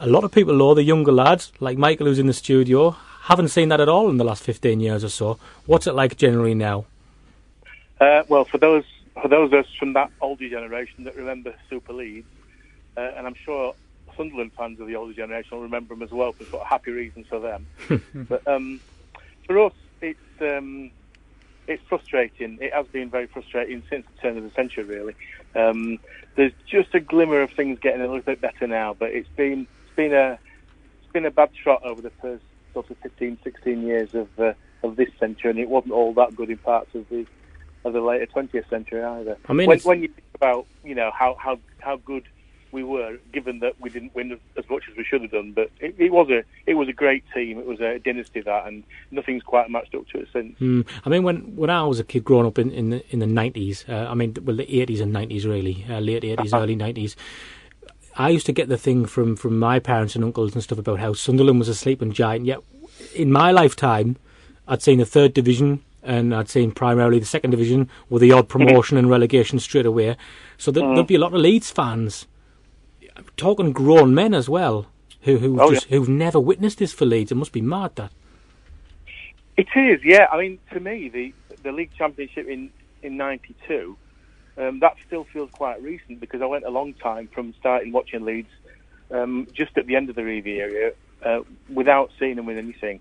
[0.00, 3.48] A lot of people, though, the younger lads, like Michael, who's in the studio, haven't
[3.48, 5.38] seen that at all in the last 15 years or so.
[5.64, 6.84] What's it like generally now?
[8.00, 8.84] Uh, well, for those
[9.20, 12.26] for those of us from that older generation that remember Super Leeds,
[12.96, 13.74] uh, and I'm sure
[14.16, 16.90] Sunderland fans of the older generation will remember them as well for sort of happy
[16.90, 17.66] reasons for them.
[18.28, 18.80] but um,
[19.46, 20.90] for us, it's um,
[21.66, 22.58] it's frustrating.
[22.60, 25.14] It has been very frustrating since the turn of the century, really.
[25.54, 25.98] Um,
[26.36, 29.66] there's just a glimmer of things getting a little bit better now, but it's been
[29.86, 30.38] it's been a
[31.02, 34.52] it's been a bad shot over the first sort of 15, 16 years of uh,
[34.82, 37.26] of this century, and it wasn't all that good in parts of the
[37.84, 39.36] of the later 20th century either.
[39.48, 42.24] I mean, when, when you think about you know how how how good
[42.74, 45.52] we were, given that we didn't win as much as we should have done.
[45.52, 47.58] But it, it was a it was a great team.
[47.58, 50.58] It was a dynasty that, and nothing's quite matched up to it since.
[50.58, 50.84] Mm.
[51.06, 53.26] I mean, when when I was a kid growing up in in the in the
[53.26, 56.58] nineties, uh, I mean, well, the eighties and nineties really, uh, late 80s Uh-huh.
[56.62, 57.16] early nineties.
[58.16, 60.98] I used to get the thing from from my parents and uncles and stuff about
[61.00, 62.44] how Sunderland was a sleeping giant.
[62.44, 62.58] Yet,
[63.14, 64.16] in my lifetime,
[64.68, 65.80] I'd seen the third division.
[66.06, 70.18] And I'd seen primarily the second division with the odd promotion and relegation straight away.
[70.58, 72.26] So there, there'll be a lot of Leeds fans
[73.36, 74.86] talking grown men as well
[75.22, 77.32] who who Oh, just who've never witnessed this for Leeds.
[77.32, 78.12] It must be mad that.
[79.56, 80.26] It is, yeah.
[80.30, 82.70] I mean, to me, the the league championship in
[83.02, 83.96] in '92,
[84.58, 88.24] um, that still feels quite recent because I went a long time from starting watching
[88.24, 88.48] Leeds
[89.10, 90.92] um, just at the end of the Revie era
[91.24, 91.40] uh,
[91.72, 93.00] without seeing them win anything.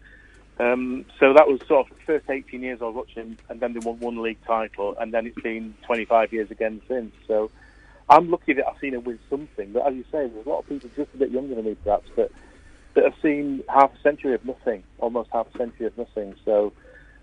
[0.60, 3.74] Um, so that was sort of the first 18 years I was watching, and then
[3.74, 7.14] they won one league title, and then it's been 25 years again since.
[7.28, 7.50] So
[8.10, 9.72] I'm lucky that I've seen them win something.
[9.72, 11.76] But as you say, there's a lot of people just a bit younger than me,
[11.84, 12.32] perhaps, that
[12.96, 16.36] that have seen half a century of nothing, almost half a century of nothing.
[16.46, 16.74] So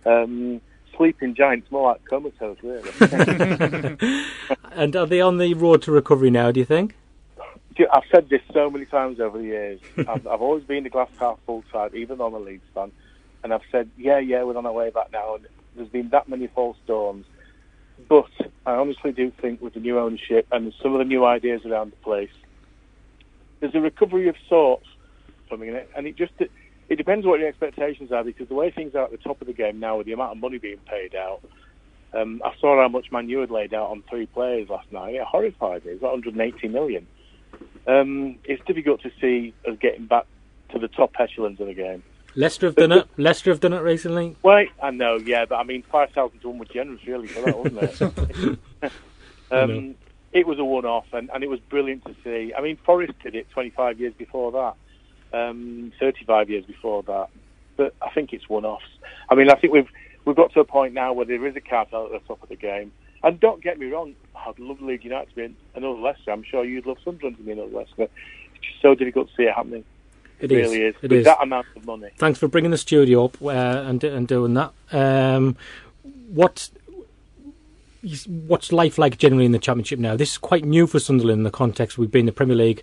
[0.04, 0.60] um,
[0.96, 3.96] sleeping giants, more like comatose, really.
[4.72, 6.52] And are they on the road to recovery now?
[6.52, 6.94] Do you think?
[7.92, 9.80] I've said this so many times over the years.
[9.96, 12.92] I've, I've always been the glass half full side, even though I'm a Leeds fan.
[13.42, 15.36] And I've said, yeah, yeah, we're on our way back now.
[15.36, 17.26] And there's been that many false storms.
[18.10, 18.26] But
[18.66, 21.92] I honestly do think with the new ownership and some of the new ideas around
[21.92, 22.32] the place,
[23.60, 24.86] there's a recovery of sorts
[25.48, 25.88] coming in it.
[25.96, 29.12] And it just it depends what your expectations are because the way things are at
[29.12, 31.40] the top of the game now with the amount of money being paid out,
[32.12, 35.14] um, I saw how much Man U had laid out on three players last night.
[35.14, 35.92] It horrified me.
[35.92, 37.06] It was like 180 million.
[37.86, 40.26] Um, it's difficult to see us getting back
[40.72, 42.02] to the top echelons of the game.
[42.34, 43.08] Leicester have done it.
[43.16, 44.36] Leicester have done it recently.
[44.42, 47.58] Well, I know, yeah, but I mean, 5,000 to 1 was generous, really, for that,
[47.58, 48.92] wasn't it?
[49.50, 49.94] um,
[50.32, 52.52] it was a one off, and, and it was brilliant to see.
[52.56, 57.28] I mean, Forest did it 25 years before that, um, 35 years before that,
[57.76, 58.84] but I think it's one offs.
[59.28, 59.88] I mean, I think we've
[60.24, 62.48] we've got to a point now where there is a cartel at the top of
[62.48, 62.92] the game.
[63.22, 66.30] And don't get me wrong, I'd love Leeds United to be another Leicester.
[66.30, 68.04] I'm sure you'd love Sunderland to be another Leicester.
[68.54, 69.84] It's just so difficult to see it happening.
[70.40, 70.70] It It is.
[70.70, 70.94] really is.
[71.02, 71.24] It With is.
[71.26, 72.08] that amount of money.
[72.18, 74.72] Thanks for bringing the studio up uh, and and doing that.
[74.92, 75.56] Um,
[76.32, 76.70] what
[78.46, 80.16] what's life like generally in the championship now?
[80.16, 82.82] This is quite new for Sunderland in the context we've been in the Premier League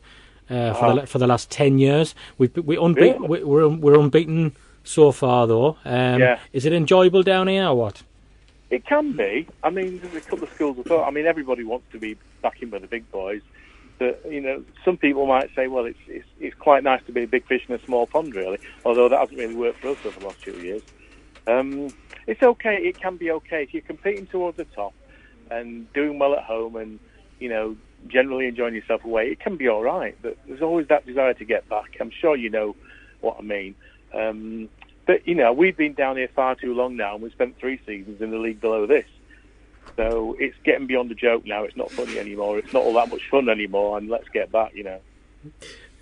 [0.50, 2.14] uh, for the for the last ten years.
[2.38, 3.24] We've we unbeaten.
[3.24, 3.44] Really?
[3.44, 5.78] we- We're we're unbeaten so far though.
[5.86, 6.40] Um, Yeah.
[6.54, 8.04] Is it enjoyable down here or what?
[8.70, 9.48] It can be.
[9.64, 11.08] I mean, there's a couple of schools of thought.
[11.08, 13.42] I mean, everybody wants to be back in with the big boys.
[14.00, 17.24] But, you know, some people might say, well, it's, it's, it's quite nice to be
[17.24, 19.98] a big fish in a small pond, really, although that hasn't really worked for us
[20.06, 20.84] over the last few years.
[21.48, 21.90] Um,
[22.28, 22.76] it's okay.
[22.76, 23.64] It can be okay.
[23.64, 24.94] If you're competing towards the top
[25.50, 27.00] and doing well at home and,
[27.40, 27.76] you know,
[28.08, 30.16] generally enjoying yourself away, it can be all right.
[30.22, 31.98] But there's always that desire to get back.
[32.00, 32.76] I'm sure you know
[33.22, 33.76] what I mean.
[34.14, 34.70] Um,
[35.08, 37.80] but, you know, we've been down here far too long now, and we've spent three
[37.86, 39.06] seasons in the league below this.
[39.96, 41.64] So it's getting beyond the joke now.
[41.64, 42.60] It's not funny anymore.
[42.60, 45.00] It's not all that much fun anymore, and let's get back, you know.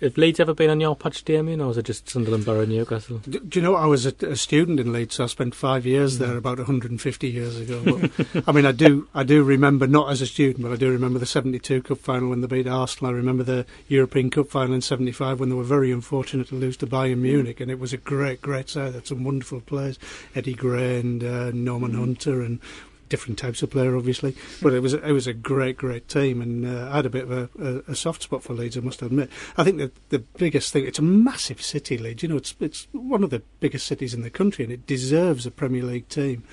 [0.02, 3.22] Have Leeds ever been on your patch, Damian, or is it just Sunderland, Borough, Newcastle?
[3.26, 5.86] D- Do you know, I was a, a student in Leeds, so I spent five
[5.86, 6.18] years mm.
[6.18, 7.82] there about 150 years ago.
[8.16, 10.90] But, I mean, I do I do remember, not as a student, but I do
[10.90, 13.10] remember the 72 Cup final when they beat Arsenal.
[13.10, 16.76] I remember the European Cup final in 75 when they were very unfortunate to lose
[16.78, 17.20] to Bayern mm.
[17.20, 18.90] Munich, and it was a great, great side.
[18.90, 19.98] They had some wonderful players,
[20.34, 22.00] Eddie Gray and uh, Norman mm.
[22.00, 22.60] Hunter and
[23.08, 24.36] different types of player, obviously.
[24.62, 27.24] But it was it was a great, great team, and uh, I had a bit
[27.28, 28.76] of a, a, soft spot for Leeds.
[28.76, 29.30] I must admit.
[29.56, 32.22] I think that the biggest thing it's a massive city, Leeds.
[32.22, 35.46] You know, it's it's one of the biggest cities in the country, and it deserves
[35.46, 36.44] a Premier League team.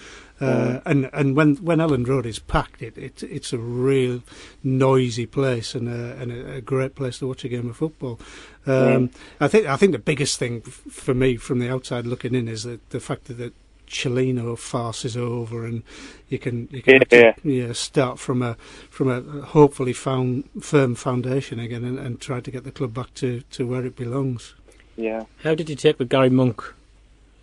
[0.42, 4.24] Uh, and and when when Elland Road is packed, it, it it's a real
[4.64, 8.20] noisy place and a, and a, a great place to watch a game of football.
[8.66, 12.34] Um, I think I think the biggest thing f- for me from the outside looking
[12.34, 13.54] in is that the fact that
[13.94, 15.84] the Cellino farce is over and
[16.30, 17.20] you can you can Yeah.
[17.30, 18.56] actually, yeah, start from a
[18.90, 23.14] from a hopefully found firm foundation again and, and try to get the club back
[23.16, 24.56] to, to where it belongs.
[24.96, 25.24] Yeah.
[25.44, 26.74] How did you take the Gary Monk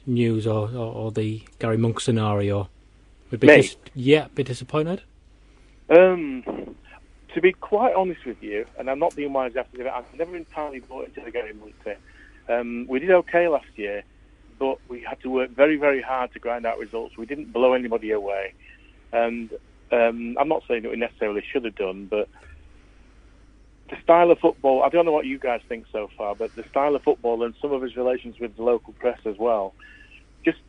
[0.07, 2.69] news or, or, or the Gary Monk scenario?
[3.33, 3.57] A bit Me?
[3.63, 5.03] dis- yeah, a bit disappointed.
[5.89, 6.43] Um,
[7.35, 10.37] to be quite honest with you, and I'm not being wise after it, I've never
[10.37, 11.97] entirely bought into the Gary with thing.
[12.49, 14.03] Um, we did okay last year,
[14.61, 17.17] but we had to work very, very hard to grind out results.
[17.17, 18.53] We didn't blow anybody away.
[19.11, 19.51] And
[19.91, 22.29] um, I'm not saying that we necessarily should have done, but
[23.89, 26.63] the style of football, I don't know what you guys think so far, but the
[26.69, 29.75] style of football and some of his relations with the local press as well
[30.45, 30.61] just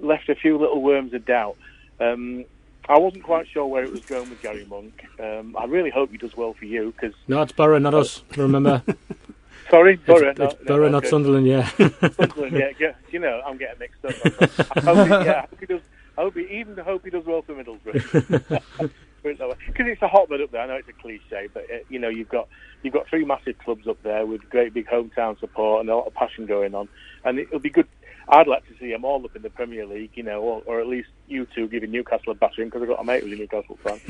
[0.00, 1.56] left a few little worms of doubt.
[2.00, 2.44] Um,
[2.88, 5.04] I wasn't quite sure where it was going with Gary Monk.
[5.20, 7.14] Um, I really hope he does well for you because.
[7.28, 8.22] No, it's Borough, not us.
[8.36, 8.82] Remember,
[9.70, 11.10] Sorry, Borough, it's, no, it's no, Borough, no, not good.
[11.10, 11.46] Sunderland.
[11.46, 11.68] Yeah.
[12.16, 14.76] Sunderland, yeah, yeah, you know, I'm getting mixed up.
[14.76, 15.80] I hope he, yeah, I hope he does.
[16.16, 18.90] I hope he, even hope he does well for Middlesbrough.
[19.22, 20.62] Because it's a hotbed up there.
[20.62, 22.48] I know it's a cliche, but uh, you know you've got
[22.82, 26.06] you've got three massive clubs up there with great big hometown support and a lot
[26.06, 26.88] of passion going on,
[27.24, 27.88] and it'll be good.
[28.28, 30.80] I'd like to see them all up in the Premier League, you know, or, or
[30.80, 33.36] at least you two giving Newcastle a battering because I've got a mate who's a
[33.36, 34.00] Newcastle fan.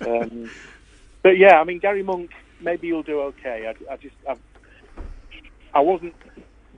[0.06, 0.50] um,
[1.22, 3.66] but yeah, I mean Gary Monk, maybe he'll do okay.
[3.68, 4.36] I, I just I,
[5.74, 6.14] I wasn't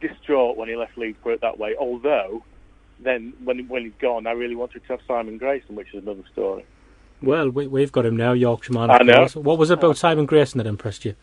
[0.00, 1.74] distraught when he left Leeds, put it that way.
[1.78, 2.42] Although,
[3.00, 6.22] then when when he's gone, I really wanted to have Simon Grayson, which is another
[6.33, 6.64] story.
[7.22, 8.90] well, we, we've got him now, Yorkshire man.
[8.90, 9.26] I know.
[9.35, 11.14] What was it about Simon Grayson that impressed you?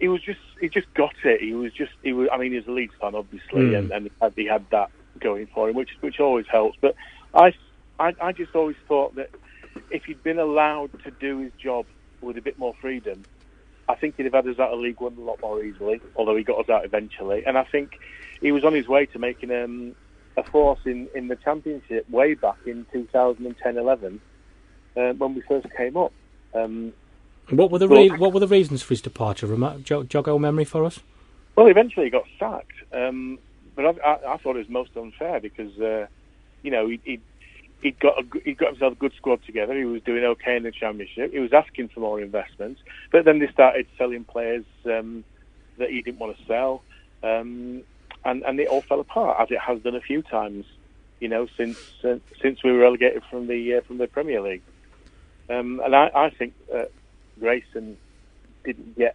[0.00, 1.40] He was just he just got it.
[1.40, 2.28] He was just he was.
[2.32, 3.78] I mean, he's a Leeds fan, obviously, Mm.
[3.78, 6.76] and, and he, had, he had that going for him, which which always helps.
[6.80, 6.94] But
[7.34, 7.52] I,
[8.00, 9.30] I I just always thought that
[9.90, 11.86] if he'd been allowed to do his job
[12.20, 13.24] with a bit more freedom,
[13.88, 16.00] I think he'd have had us out of League One a lot more easily.
[16.16, 17.98] Although he got us out eventually, and I think
[18.40, 19.94] he was on his way to making um,
[20.36, 24.18] a force in, in the Championship way back in 2010-11
[24.96, 26.12] uh, when we first came up.
[26.54, 26.92] Um,
[27.50, 29.46] What were the re- what were the reasons for his departure?
[29.46, 31.00] Remi- jog, jog our memory for us.
[31.56, 33.38] Well, eventually he got sacked, um,
[33.76, 36.06] but I, I, I thought it was most unfair because uh,
[36.62, 37.20] you know he he
[37.84, 39.76] he'd got a, he'd got himself a good squad together.
[39.76, 41.32] He was doing okay in the championship.
[41.32, 42.80] He was asking for more investments,
[43.12, 45.22] but then they started selling players um,
[45.78, 46.82] that he didn't want to sell,
[47.22, 47.82] um,
[48.24, 50.64] and and it all fell apart as it has done a few times.
[51.20, 54.62] You know, since uh, since we were relegated from the uh, from the Premier League,
[55.50, 56.86] um, and I, I think uh,
[57.38, 57.96] Grayson
[58.64, 59.14] didn't get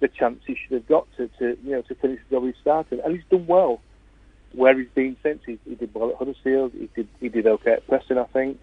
[0.00, 2.54] the chance he should have got to, to you know to finish the job he
[2.60, 3.80] started, and he's done well.
[4.52, 6.72] Where he's been since, he, he did well at Huddersfield.
[6.72, 8.58] He did he did okay at Preston, I think,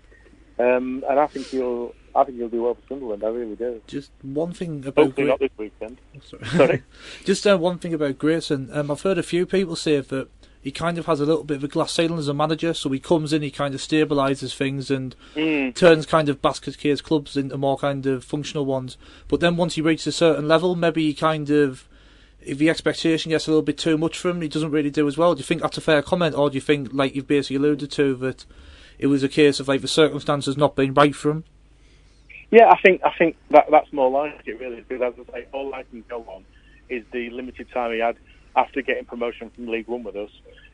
[0.60, 3.24] um, and I think he'll I think he'll do well for Sunderland.
[3.24, 3.82] I really do.
[3.88, 5.98] Just one thing about Hopefully Gra- not this weekend.
[6.24, 6.46] Sorry.
[6.58, 6.84] Sorry.
[7.24, 8.70] Just uh, one thing about Grayson.
[8.74, 10.28] Um, I've heard a few people say that
[10.60, 12.74] he kind of has a little bit of a glass ceiling as a manager.
[12.74, 15.74] So he comes in, he kind of stabilises things and Mm.
[15.76, 18.98] turns kind of basket case clubs into more kind of functional ones.
[19.30, 21.88] But then once he reaches a certain level, maybe he kind of,
[22.48, 25.08] if the expectation gets a little bit too much from him, he doesn't really do
[25.08, 25.36] as well.
[25.36, 27.92] Do you think that's a fair comment, or do you think, like you've basically alluded
[27.92, 28.46] to, that
[29.00, 31.44] it was a case of like the circumstances not being right for him?
[32.50, 35.48] Yeah, I think I think that that's more like it really because as I say,
[35.52, 36.46] all I can go on
[36.90, 38.16] is the limited time he had
[38.56, 40.30] after getting promotion from League One with us.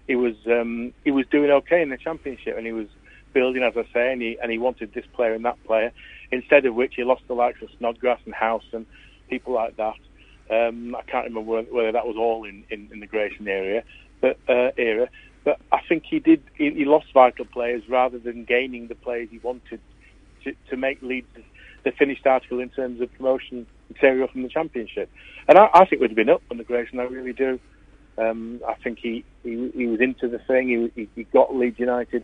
[0.08, 2.88] He was um, he was doing okay in the Championship and he was
[3.34, 5.92] building, as I say, and he and he wanted this player and that player.
[6.32, 8.86] Instead of which, he lost the likes of Snodgrass and Howson and
[9.30, 9.96] people like that.
[10.50, 13.84] Um, I can't remember whether, whether that was all in, in, in the Grayson area,
[14.22, 15.10] but uh, era.
[15.44, 16.44] But I think he did.
[16.56, 19.80] He, he lost vital players rather than gaining the players he wanted
[20.44, 21.28] to, to make Leeds
[21.84, 25.10] the finished article in terms of promotion material from the championship.
[25.48, 27.00] And I, I think we'd have been up under Grayson.
[27.00, 27.60] I really do.
[28.18, 30.70] Um, I think he, he he was into the thing.
[30.70, 32.24] He he, he got Leeds United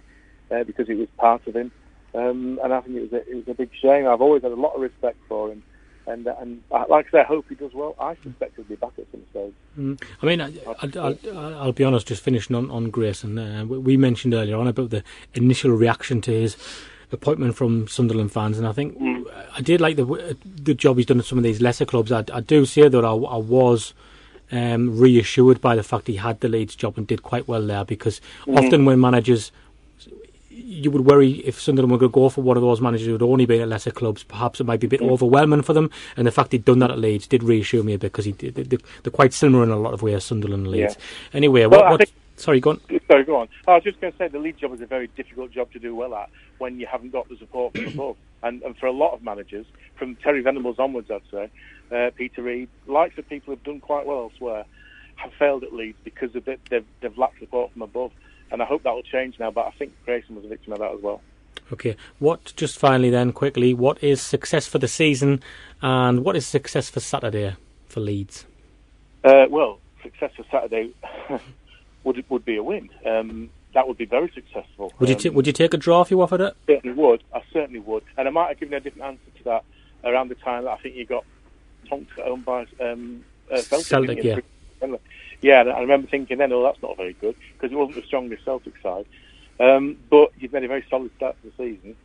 [0.51, 1.71] uh, because it was part of him.
[2.13, 4.07] Um, and I think it was a, it was a big shame.
[4.07, 5.63] I've always had a lot of respect for him.
[6.09, 7.95] And, uh, and uh, like I say, I hope he does well.
[7.99, 9.53] I suspect he'll be back at some stage.
[9.77, 10.01] Mm.
[10.21, 13.37] I mean, I, I, I, I'll be honest, just finishing on, on Grayson.
[13.37, 15.03] Uh, we- mentioned earlier on about the
[15.35, 16.57] initial reaction to his
[17.11, 18.97] appointment from Sunderland fans, and I think
[19.53, 22.11] I did like the the job he's done at some of these lesser clubs.
[22.11, 23.93] I, I do say that I, I was
[24.51, 27.83] um, reassured by the fact he had the Leeds job and did quite well there
[27.85, 29.51] because often when managers
[30.63, 33.13] you would worry if Sunderland were going to go for one of those managers who
[33.13, 34.23] would only been at lesser clubs.
[34.23, 35.89] Perhaps it might be a bit overwhelming for them.
[36.17, 38.31] And the fact he'd done that at Leeds did reassure me a bit because he
[38.33, 38.63] did, they,
[39.03, 40.97] they're quite similar in a lot of ways, Sunderland and Leeds.
[41.33, 42.81] Anyway, Well, what, what, think- sorry, go on.
[43.07, 43.49] Sorry, go on.
[43.67, 45.79] I was just going to say the lead job is a very difficult job to
[45.79, 48.17] do well at when you haven't got the support from above.
[48.41, 49.65] And, and for a lot of managers,
[49.97, 51.49] from Terry Venables onwards, I'd say,
[51.93, 54.63] uh, Peter Reid, likes of people who've done quite well elsewhere,
[55.17, 58.13] have failed at Leeds because of it, they've, they've lacked support from above.
[58.51, 60.79] And I hope that will change now, but I think Grayson was a victim of
[60.79, 61.21] that as well.
[61.71, 65.43] Okay, what, just finally then, quickly, what is success for the season
[65.81, 67.55] and what is success for Saturday
[67.87, 68.45] for Leeds?
[69.23, 70.91] Uh, well, success for Saturday
[72.03, 72.89] would would be a win.
[73.05, 74.91] Um, that would be very successful.
[74.99, 76.55] Would you, Um, would you take a draw if you offered it?
[76.65, 77.23] certainly would.
[77.33, 78.03] I certainly would.
[78.17, 79.63] And I might have given a different answer to that
[80.03, 81.23] around the time that I think you got
[81.91, 83.87] at home by um, uh, Celtic.
[83.87, 84.41] Celtic, you?
[85.41, 88.43] Yeah, I remember thinking then, oh, that's not very good because it wasn't the strongest
[88.43, 89.05] Celtic side.
[89.59, 91.95] Um, but you've made a very solid start to the season.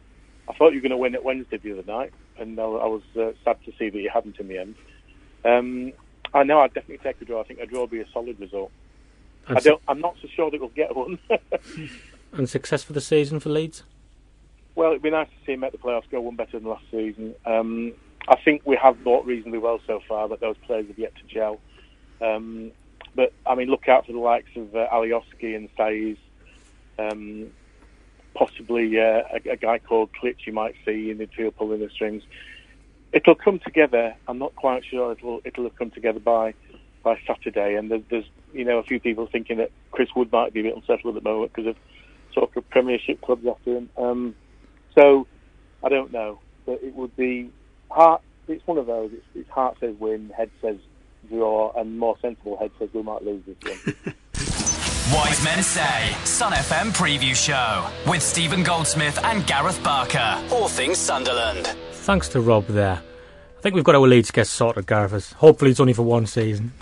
[0.48, 2.86] I thought you were going to win at Wednesday the other night, and I, I
[2.86, 4.74] was uh, sad to see that you hadn't in the end.
[5.44, 5.92] Um,
[6.32, 7.40] I know I'd definitely take a draw.
[7.40, 8.70] I think a draw would be a solid result.
[9.46, 11.18] And, I don't, I'm not so sure that we'll get one.
[12.32, 13.84] and success for the season for Leeds?
[14.74, 16.84] Well, it'd be nice to see him make the playoffs go one better than last
[16.90, 17.34] season.
[17.46, 17.92] Um,
[18.26, 21.22] I think we have bought reasonably well so far, but those players have yet to
[21.32, 21.60] gel.
[22.20, 22.72] Um,
[23.14, 26.16] but I mean, look out for the likes of uh, Alioski and Saiz.
[26.98, 27.50] Um,
[28.34, 31.88] possibly uh, a, a guy called Klich you might see in the field pulling the
[31.90, 32.22] strings.
[33.12, 34.14] It'll come together.
[34.26, 36.54] I'm not quite sure it'll it'll have come together by
[37.02, 37.76] by Saturday.
[37.76, 40.62] And there's, there's you know a few people thinking that Chris Wood might be a
[40.64, 41.76] bit unsettled at the moment because of
[42.32, 43.88] sort of Premiership clubs after him.
[43.96, 44.34] Um,
[44.98, 45.26] so
[45.82, 47.50] I don't know, but it would be
[47.90, 48.22] heart.
[48.48, 49.10] It's one of those.
[49.12, 50.76] It's, it's heart says win, head says
[51.28, 54.14] draw, and more sensible head says we might lose this one.
[55.12, 60.42] Wise Men Say, Sun FM Preview Show with Stephen Goldsmith and Gareth Barker.
[60.50, 61.66] All things Sunderland.
[61.92, 63.02] Thanks to Rob there.
[63.58, 65.32] I think we've got our Leeds guest sorted, Gareth.
[65.34, 66.72] Hopefully it's only for one season.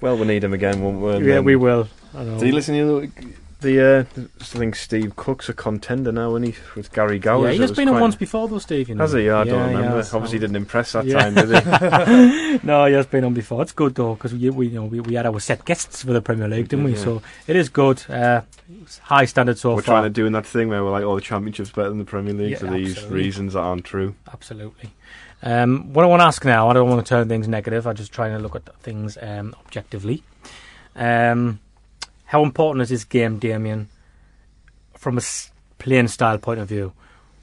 [0.00, 1.28] Well, we need him again, won't we?
[1.28, 1.88] Yeah, we um, will.
[2.14, 2.38] I know.
[2.38, 3.32] Did you listen to the?
[3.60, 3.80] The
[4.18, 6.54] uh, I think Steve Cook's a contender now, isn't he?
[6.76, 7.46] With Gary Gowers.
[7.48, 8.88] Yeah, he has been on once before though, Steve.
[8.88, 9.02] You know.
[9.02, 9.28] Has he?
[9.30, 9.96] I Yeah, don't remember.
[9.96, 10.14] has.
[10.14, 11.18] Obviously, didn't impress that Yeah.
[11.30, 11.48] time, did
[12.60, 12.60] he?
[12.66, 13.62] no, he has been on before.
[13.62, 16.12] It's good though because we, we, you know, we, we had our set guests for
[16.12, 16.92] the Premier League, didn't we?
[16.92, 16.98] yeah.
[17.04, 18.02] So it is good.
[18.08, 18.42] Uh,
[19.02, 19.94] high standard so we're far.
[20.00, 22.34] trying to do that thing where we're like, "Oh, the Championship's better than the Premier
[22.34, 23.16] League" Yeah, for these absolutely.
[23.22, 24.14] reasons that aren't true.
[24.32, 24.90] Absolutely.
[25.42, 27.86] Um, what I want to ask now, I don't want to turn things negative.
[27.86, 30.22] I'm just trying to look at things um, objectively.
[30.96, 31.60] Um,
[32.28, 33.88] how important is this game, Damian,
[34.94, 35.22] from a
[35.78, 36.92] playing style point of view?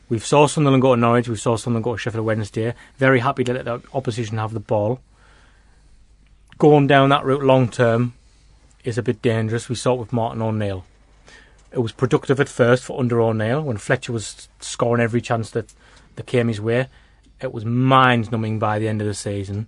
[0.10, 1.28] We've saw Sunderland go to Norwich.
[1.28, 2.76] We saw Sunderland go to Sheffield Wednesday.
[2.98, 5.00] Very happy to let the opposition have the ball.
[6.60, 8.14] Going down that route long term
[8.84, 9.70] is a bit dangerous.
[9.70, 10.86] We saw it with Martin O'Neill.
[11.72, 15.74] It was productive at first for under O'Neill when Fletcher was scoring every chance that,
[16.16, 16.90] that came his way.
[17.42, 19.66] It was mind numbing by the end of the season.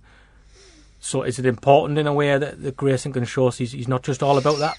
[1.00, 3.88] So is it important in a way that, that Grayson can show us he's, he's
[3.88, 4.78] not just all about that?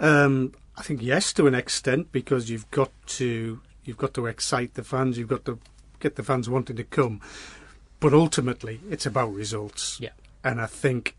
[0.00, 4.74] Um, I think yes, to an extent, because you've got to you've got to excite
[4.74, 5.18] the fans.
[5.18, 5.58] You've got to
[5.98, 7.20] get the fans wanting to come.
[8.00, 9.98] But ultimately, it's about results.
[10.00, 10.10] Yeah.
[10.44, 11.16] And I think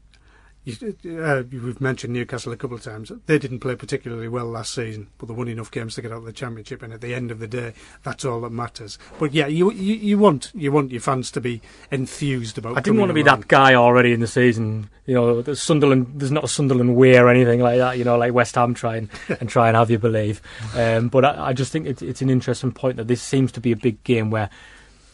[0.68, 3.12] uh, we've mentioned Newcastle a couple of times.
[3.26, 6.20] They didn't play particularly well last season, but they won enough games to get out
[6.20, 6.84] of the championship.
[6.84, 8.98] And at the end of the day, that's all that matters.
[9.20, 12.78] But yeah, you you, you want you want your fans to be enthused about.
[12.78, 14.90] I didn't want to be coming that guy already in the season.
[15.06, 16.08] You know, the Sunderland.
[16.16, 17.98] There's not a Sunderland way or anything like that.
[17.98, 20.42] You know, like West Ham try and, and try and have you believe.
[20.76, 23.62] Um, but I, I just think it's, it's an interesting point that this seems to
[23.62, 24.50] be a big game where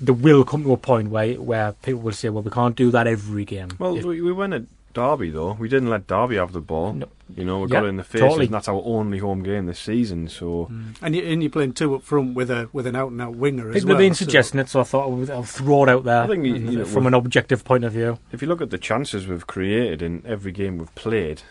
[0.01, 2.91] there will come to a point where where people will say, well, we can't do
[2.91, 3.69] that every game.
[3.79, 4.63] Well, If- we, we went at
[4.95, 5.53] Derby though.
[5.53, 6.93] We didn't let Derby have the ball.
[6.93, 7.07] No.
[7.35, 8.45] You know, we Yeah, got it in the face, totally.
[8.45, 10.27] and that's our only home game this season.
[10.27, 10.71] So
[11.01, 13.35] And, you, and you're playing two up front with a with an out and out
[13.35, 13.95] winger as People well.
[13.97, 16.23] have been so- suggesting it, so I thought I would- I'll throw it out there
[16.23, 18.17] I think you- you know, from an objective point of view.
[18.31, 21.43] if you look at the chances we've created in every game we've played,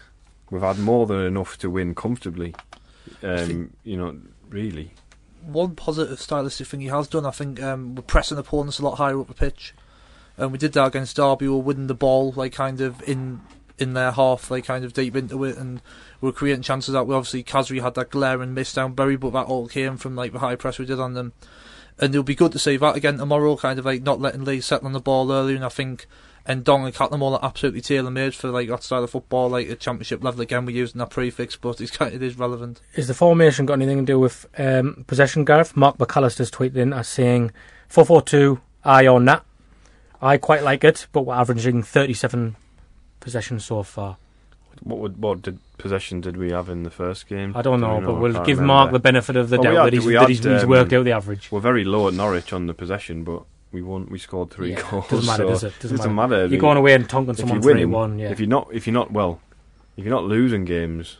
[0.50, 2.54] we've had more than enough to win comfortably.
[3.22, 4.16] Um, you know,
[4.50, 4.92] really.
[5.46, 8.94] one positive stylistic thing he has done, I think, um, we're pressing opponents a lot
[8.96, 9.74] higher up the pitch.
[10.36, 11.46] And we did that against Derby.
[11.46, 13.40] We were winning the ball, like kind of in
[13.78, 15.80] in their half, like kind of deep into it, and
[16.20, 17.06] we were creating chances out.
[17.06, 20.32] We obviously Khazri had that glaring miss down Bury, but that all came from like
[20.32, 21.32] the high press we did on them.
[21.98, 24.60] And it'll be good to see that again tomorrow, kind of like not letting Lee
[24.60, 25.54] settle on the ball early.
[25.54, 26.06] And I think
[26.46, 29.80] Ndong and all are absolutely tailor made for like that style of football, like at
[29.80, 30.40] championship level.
[30.40, 32.80] Again, we're using that prefix, but it's kind it is relevant.
[32.94, 35.76] Is the formation got anything to do with um, possession, Gareth?
[35.76, 37.52] Mark McAllister's tweeted in as saying
[37.88, 39.44] 4-4-2, eye on that.
[40.22, 42.56] I quite like it, but we're averaging 37
[43.20, 44.16] possessions so far.
[44.82, 47.52] What would, what did possession did we have in the first game?
[47.56, 48.64] I don't Do know, we but I we'll give remember.
[48.66, 50.68] Mark the benefit of the doubt had- that, he's, we that had, he's, he's um,
[50.68, 51.50] worked out the average.
[51.52, 54.06] We're very low at Norwich on the possession, but we won.
[54.10, 55.08] We scored three Yeah, goals.
[55.08, 55.72] doesn't matter, so does it?
[55.80, 56.28] Doesn't doesn't matter.
[56.28, 56.46] matter.
[56.46, 58.30] You're going away and tonking someone 3-1, yeah.
[58.30, 59.40] If you're not, if you're not well,
[59.96, 61.18] if you're not losing games,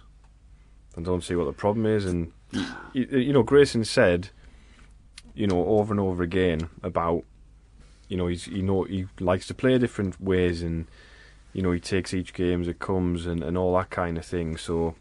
[0.97, 2.05] I don't see what the problem is.
[2.07, 2.33] And
[2.93, 4.31] you, you know, Grayson said,
[5.35, 7.23] you know, over and over again about,
[8.09, 10.87] you know, he's you know he likes to play different ways, and
[11.53, 14.25] you know he takes each game as it comes, and, and all that kind of
[14.25, 14.57] thing.
[14.57, 14.95] So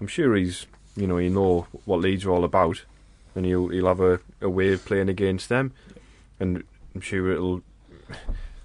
[0.00, 2.84] I'm sure he's, you know, he know what Leeds are all about,
[3.34, 5.72] and he'll he'll have a, a way of playing against them,
[6.38, 6.62] and
[6.94, 7.62] I'm sure it'll.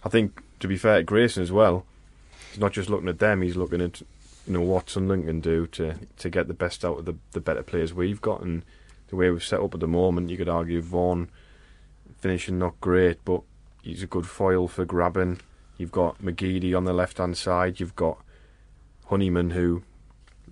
[0.04, 1.86] I think to be fair to Grayson as well,
[2.50, 5.68] he's not just looking at them; he's looking at you know what Sunderland can do
[5.68, 8.64] to to get the best out of the the better players we've got, and
[9.08, 10.30] the way we've set up at the moment.
[10.30, 11.30] You could argue Vaughan
[12.20, 13.42] finishing not great, but
[13.82, 15.40] he's a good foil for Grabban.
[15.78, 17.80] You've got McGeady on the left hand side.
[17.80, 18.18] You've got
[19.08, 19.84] Honeyman, who,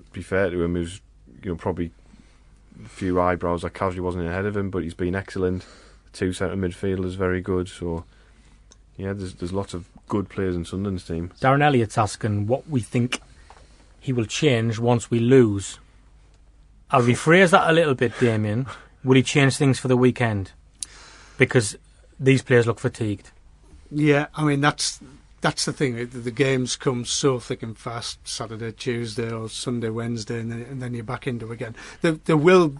[0.06, 1.02] to be fair to him, is
[1.44, 1.92] you know probably
[2.84, 5.66] a few eyebrows I casually wasn't ahead of him, but he's been excellent.
[6.12, 7.68] Two centre midfielders very good.
[7.68, 8.06] So
[8.98, 11.32] yeah, there's there's lots of good players in Sunderland's team.
[11.40, 13.22] Darren Elliott's asking what we think
[14.00, 15.78] he will change once we lose.
[16.92, 18.66] I'll rephrase that a little bit, Damian.
[19.04, 20.52] Will he change things for the weekend?
[21.40, 21.78] because
[22.20, 23.32] these players look fatigued.
[23.91, 24.99] Yeah, I mean that's
[25.41, 25.95] that's the thing.
[26.09, 28.20] The, games come so thick and fast.
[28.28, 31.76] Saturday, Tuesday, or Sunday, Wednesday, and then, and then you're back into again.
[32.01, 32.76] There, there will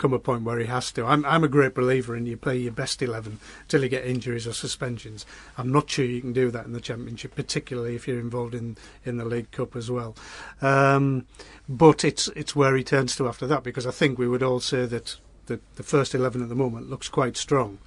[0.00, 1.04] come a point where he has to.
[1.04, 3.38] I'm I'm a great believer in you play your best eleven
[3.68, 5.26] till you get injuries or suspensions.
[5.58, 8.76] I'm not sure you can do that in the championship, particularly if you're involved in,
[9.04, 10.16] in the League Cup as well.
[10.62, 11.26] Um,
[11.68, 14.60] but it's it's where he turns to after that because I think we would all
[14.60, 15.16] say that
[15.46, 17.78] the, the first eleven at the moment looks quite strong,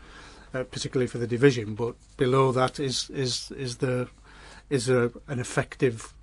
[0.53, 1.75] uh, particularly for the division.
[1.75, 4.07] But below that is is is the
[4.69, 6.13] is a, an effective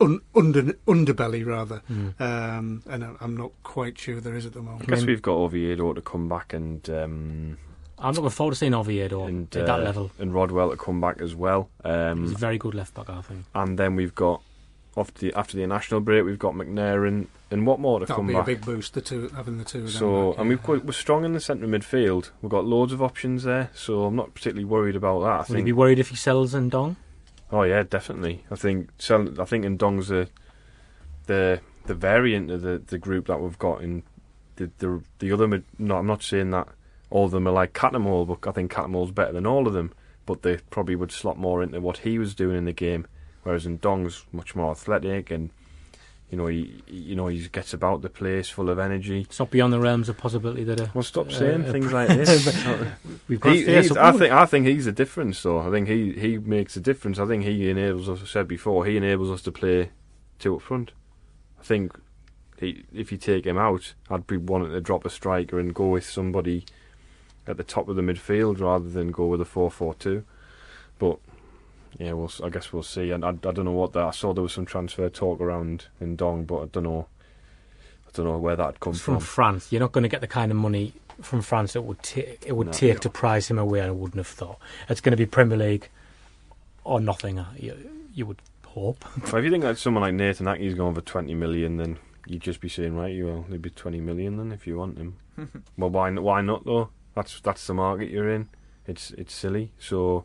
[0.00, 1.82] un, under, underbelly rather,
[2.18, 4.70] um, and I- I'm not quite sure there is at the moment.
[4.70, 4.88] I moment.
[4.90, 7.58] guess mean- we've got Oviedo to come back and um,
[7.98, 10.10] I'm looking forward to seeing Oviedo and at that uh, level.
[10.18, 11.70] and Rodwell to come back as well.
[11.84, 13.44] He's Um, a very good left back, I think.
[13.54, 14.42] and then we've got
[14.96, 18.26] after the after the international break, we've got McNair and, and Watmore to That'll come
[18.28, 18.42] be back.
[18.42, 18.94] a big boost.
[18.94, 19.78] The two having the two.
[19.78, 20.48] Of them So back, and yeah.
[20.50, 22.30] we've got, we're strong in the centre midfield.
[22.42, 25.26] We've got loads of options there, so I'm not particularly worried about that.
[25.30, 25.64] I Would he think.
[25.66, 26.96] be worried if he sells Ndong?
[27.52, 28.44] Oh yeah, definitely.
[28.50, 30.28] I think Sel- I think Ndong's the
[31.26, 34.02] the the variant of the, the group that we've got in
[34.56, 35.46] the the the other.
[35.48, 36.68] Mid- no, I'm not saying that
[37.10, 39.92] all of them are like Cattermole, but I think Cattermole's better than all of them.
[40.26, 43.06] But they probably would slot more into what he was doing in the game,
[43.44, 45.50] whereas Ndong's much more athletic and.
[46.30, 49.20] You know, he you know he gets about the place, full of energy.
[49.20, 52.08] It's not beyond the realms of possibility that a, Well, stop saying uh, things like
[52.08, 52.46] this.
[53.28, 55.60] we've got He, I think I think he's the difference, though.
[55.60, 57.20] I think he, he makes a difference.
[57.20, 58.20] I think he enables us.
[58.22, 59.90] I said before, he enables us to play
[60.40, 60.90] two up front.
[61.60, 61.92] I think
[62.58, 65.88] he, if you take him out, I'd be wanting to drop a striker and go
[65.88, 66.64] with somebody
[67.46, 70.24] at the top of the midfield rather than go with a four-four-two.
[70.98, 71.18] But
[71.98, 73.10] yeah, we'll, s- I guess we'll see.
[73.10, 74.04] And I, I don't know what that.
[74.04, 77.06] I saw there was some transfer talk around Ndong, but I don't know.
[78.06, 79.24] I don't know where that comes from from.
[79.24, 79.72] France.
[79.72, 82.52] You're not going to get the kind of money from France it would ta- it
[82.56, 82.72] would No.
[82.72, 83.80] take to prize him away.
[83.82, 85.88] I wouldn't have thought it's going to be Premier League
[86.84, 87.38] or nothing.
[87.38, 87.76] uh, You,
[88.14, 89.04] you would hope.
[89.26, 92.42] Well, if you think that someone like Nathan Aké's going for 20 million, then you'd
[92.42, 95.16] just be saying, right, you will, it'd be 20 million then if you want him.
[95.76, 96.90] well, why, why not though?
[97.14, 98.48] That's that's the market you're in.
[98.86, 99.72] It's it's silly.
[99.78, 100.24] So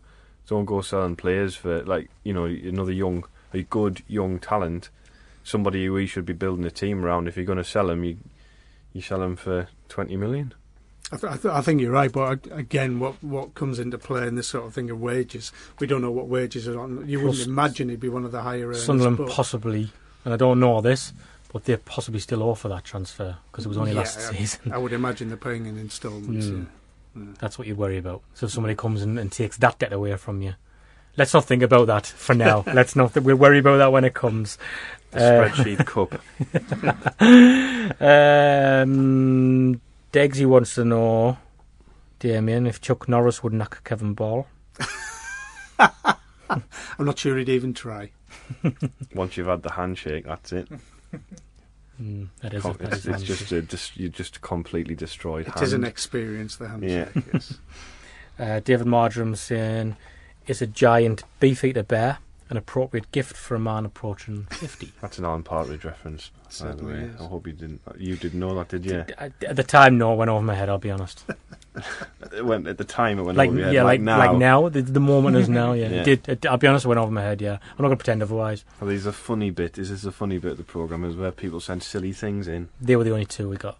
[0.50, 3.24] don't go selling players for like you know another young,
[3.54, 4.90] a good young talent,
[5.44, 7.28] somebody who we should be building a team around.
[7.28, 8.18] If you're going to sell him, you
[8.94, 10.54] you sell him for 20 million.
[11.12, 13.98] I, th- I, th- I think you're right, but ag- again, what what comes into
[13.98, 15.52] play in this sort of thing of wages?
[15.80, 17.08] We don't know what wages are on.
[17.08, 18.84] You wouldn't imagine he'd be one of the higher earners.
[18.86, 19.92] Sunderland but- possibly,
[20.26, 21.14] and I don't know this,
[21.52, 24.34] but they're possibly still owe for that transfer because it was only Yeah, last I-
[24.36, 24.72] season.
[24.72, 26.46] I would imagine they're paying in instalments.
[26.48, 26.60] Mm.
[26.60, 26.66] Yeah.
[27.40, 28.22] That's what you'd worry about.
[28.34, 30.54] So if somebody comes in and takes that debt away from you.
[31.18, 32.64] Let's not think about that for now.
[32.74, 33.16] Let's not.
[33.16, 34.58] We'll worry about that when it comes.
[35.12, 36.22] The Uh, spreadsheet cup.
[38.02, 39.82] Um,
[40.14, 41.38] Degsy wants to know,
[42.20, 44.48] Damian, if Chuck Norris would knock Kevin Ball.
[45.80, 46.64] I'm
[47.00, 48.12] not sure he'd even try.
[49.14, 50.68] Once you've had the handshake, that's it.
[52.02, 52.66] Mm, that is.
[52.66, 55.48] A, that it's, is it's just a, just you just completely destroyed.
[55.48, 55.64] It hand.
[55.64, 57.24] is an experience, the handshake.
[57.34, 57.58] Yes.
[58.38, 59.98] Uh, David Marjoram saying,
[60.48, 62.20] "Is a giant beef-eater bear
[62.50, 64.92] an appropriate gift for a man approaching 50?
[65.02, 66.32] That's an Alan Partridge reference.
[66.62, 67.22] By the way, is.
[67.22, 67.82] I hope you didn't.
[67.98, 69.06] You didn't know that, did you?
[69.18, 70.68] At at the time, no, it went over my head.
[70.70, 71.24] I'll be honest.
[72.36, 73.20] It went at the time.
[73.20, 73.74] It went like over your head.
[73.76, 74.18] yeah, like, like now.
[74.18, 74.70] like now.
[74.70, 75.74] The, the moment is now.
[75.74, 76.02] Yeah, Yeah.
[76.02, 76.30] It did.
[76.30, 76.84] It, I'll be honest.
[76.86, 77.42] It went over my head.
[77.42, 78.66] Yeah, I'm not going to pretend otherwise.
[78.82, 79.78] Well, there's a funny bit.
[79.78, 81.06] Is this a funny bit of the program?
[81.06, 82.68] Is where people send silly things in.
[82.82, 83.78] They were the only two we got.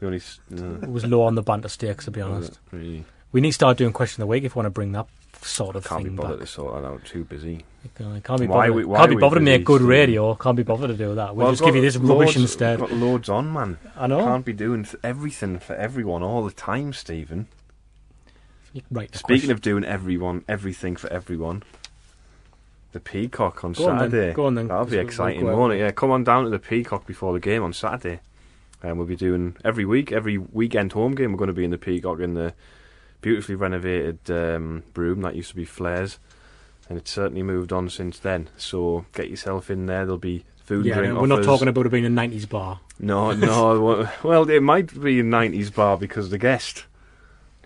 [0.00, 0.18] The only.
[0.18, 2.58] s- No, It was low on the banter stakes, to be honest.
[2.72, 4.92] really We need to start doing question of the week if we want to bring
[4.92, 5.06] that
[5.40, 6.46] sort of can't be bothered back.
[6.46, 7.04] to sort that out.
[7.06, 7.64] Too busy.
[7.96, 8.74] Can't can't be Why bothered.
[8.74, 10.34] we- why can't be bothered to make good radio.
[10.34, 11.34] Can't be bothered to do that.
[11.34, 12.78] We'll Well, just I've give you this rubbish loads- instead.
[12.78, 13.78] Got loads on, man.
[13.96, 14.20] I know.
[14.24, 17.48] Can't be doing everything for everyone all the time, Stephen.
[18.72, 19.50] You can write the Speaking question.
[19.52, 21.62] of doing everyone, everything for everyone.
[22.92, 24.32] The Peacock on Go on Saturday.
[24.34, 25.78] go on then, That'll be exciting, we'll won't it?
[25.78, 28.20] Yeah, come on down to the Peacock before the game on Saturday.
[28.82, 31.32] And we'll be doing every week, every weekend home game.
[31.32, 32.52] We're going to be in the Peacock in the
[33.20, 36.18] beautifully renovated um, room that used to be Flares,
[36.90, 38.48] and it's certainly moved on since then.
[38.56, 40.04] So get yourself in there.
[40.04, 42.80] There'll be food yeah, and drink we're not talking about it being a 90s bar.
[42.98, 44.08] No, no.
[44.24, 46.84] well- it might be a '90s bar because the guest.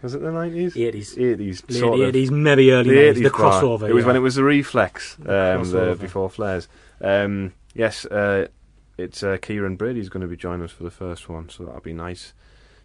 [0.03, 0.75] Was it the '90s?
[0.75, 1.17] 80s.
[1.17, 1.99] '80s.
[1.99, 2.15] Late.
[2.15, 3.15] 80s, maybe early The 90s.
[3.15, 3.53] The 80s bar.
[3.63, 3.89] crossover.
[3.89, 4.07] It was yeah.
[4.09, 6.01] when it was the Reflex, um, the, crossover.
[6.01, 6.69] before Flares.
[7.01, 8.49] Um, yes, uh,
[8.99, 11.81] it's uh, Kieran Brady's going to be joining us for the first one, so that'll
[11.81, 12.35] be nice.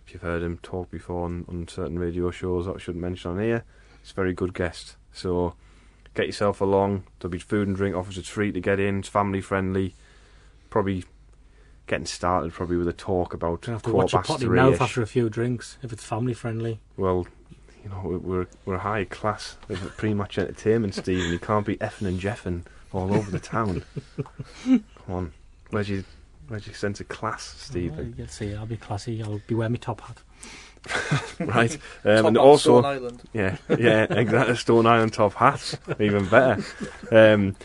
[0.07, 3.31] If you've heard him talk before on, on certain radio shows that I shouldn't mention
[3.31, 3.65] on here,
[4.01, 4.95] he's a very good guest.
[5.11, 5.55] So
[6.19, 7.03] get yourself along.
[7.19, 8.17] There'll be food and drink offers.
[8.17, 8.99] It's free to get in.
[8.99, 9.95] It's family friendly.
[10.69, 11.05] Probably
[11.87, 15.07] getting started probably with a talk about have to watch your potty mouth after a
[15.07, 16.79] few drinks if it's family friendly.
[16.97, 17.25] Well,
[17.83, 21.31] you know, we're- we're high class of pre-match entertainment, Stephen.
[21.31, 22.63] You can't be effing and jeffing
[22.93, 23.83] all over the town.
[24.65, 25.31] Come on,
[25.71, 26.03] where's your
[26.47, 28.13] where's your sense of class, Well, Stephen?
[28.17, 29.23] You'll see, I'll be classy.
[29.23, 30.17] I'll be wearing my top hat.
[31.39, 33.21] right, um, and also Stone Island.
[33.33, 34.55] Yeah, yeah, exactly.
[34.55, 36.63] Stone Island top hats, even better.
[37.11, 37.55] Um,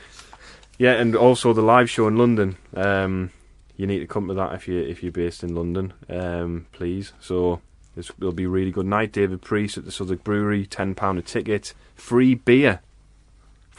[0.78, 2.56] yeah, and also the live show in London.
[2.74, 3.30] Um,
[3.76, 7.12] you need to come to that if you if you're based in London, um, please.
[7.20, 7.60] So
[7.96, 9.12] this will be a really good night.
[9.12, 12.80] David Priest at the Southwark Brewery, ten pound a ticket, free beer,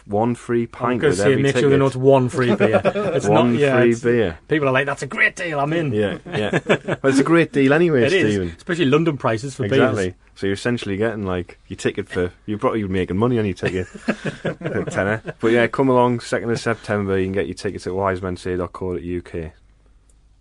[0.06, 1.62] one free pint with every make ticket.
[1.62, 2.80] sure they know it's one free beer.
[2.86, 4.38] It's one not, yeah, free it's- beer.
[4.47, 5.91] People are like, that's a great deal, I'm in.
[5.93, 6.60] Yeah, yeah.
[6.66, 8.53] well, it's a great deal anyway, It is, Stephen.
[8.56, 9.74] especially London prices for beers.
[9.74, 10.03] Exactly.
[10.10, 10.16] beers.
[10.36, 13.88] So you're essentially getting like your ticket for you're probably making money on your ticket,
[14.91, 15.22] tenner.
[15.39, 17.18] But yeah, come along second of September.
[17.18, 19.51] You can get your tickets at wisemensay.co.uk.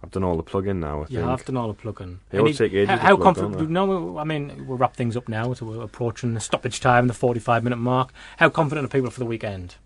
[0.05, 1.00] I've done all the plug-in now.
[1.00, 1.18] I think.
[1.18, 2.20] Yeah, I've done all the plugging.
[2.28, 3.70] They all take ages How, to how confident?
[3.70, 5.55] No, I mean we'll wrap things up now.
[5.55, 8.12] So we're approaching the stoppage time, the forty-five minute mark.
[8.36, 9.76] How confident are people for the weekend?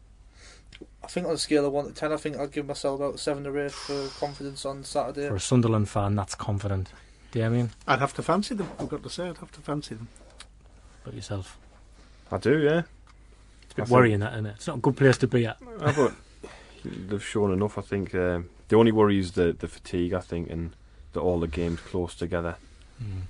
[1.05, 3.21] I think on a scale of one to ten, I think I'd give myself about
[3.21, 5.29] seven or eight for confidence on Saturday.
[5.29, 6.91] For a Sunderland fan, that's confident.
[7.31, 7.71] Damian, I mean?
[7.87, 8.69] I'd have to fancy them.
[8.81, 10.09] I've got to say, I'd have to fancy them.
[11.05, 11.59] but yourself.
[12.33, 12.59] I do.
[12.59, 12.83] Yeah.
[13.63, 14.55] It's a bit think- worrying that, isn't it?
[14.57, 15.59] It's not a good place to be at.
[15.81, 16.13] Uh, but
[16.85, 17.79] they've shown enough.
[17.79, 20.13] I think um, the only worry is the the fatigue.
[20.15, 20.75] I think and
[21.13, 22.57] that all the games close together.
[23.03, 23.23] Mm.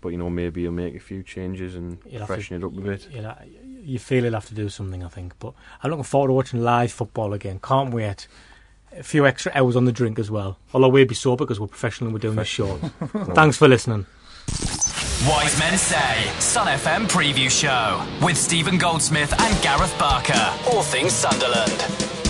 [0.00, 2.64] But you know, maybe you'll make a few changes and You'll have to- freshen it
[2.66, 3.08] up a bit.
[3.12, 3.36] You, know,
[3.82, 5.34] you feel you'll have to do something, I think.
[5.38, 7.60] But I'm looking forward to watching live football again.
[7.62, 8.26] Can't wait.
[8.96, 10.58] A few extra hours on the drink as well.
[10.74, 12.76] Although we'll be sober because we're professional and we're doing this show.
[13.34, 14.06] Thanks for listening.
[15.28, 20.52] Wise Men Say, Sun FM preview show with Stephen Goldsmith and Gareth Barker.
[20.66, 22.21] All things Sunderland.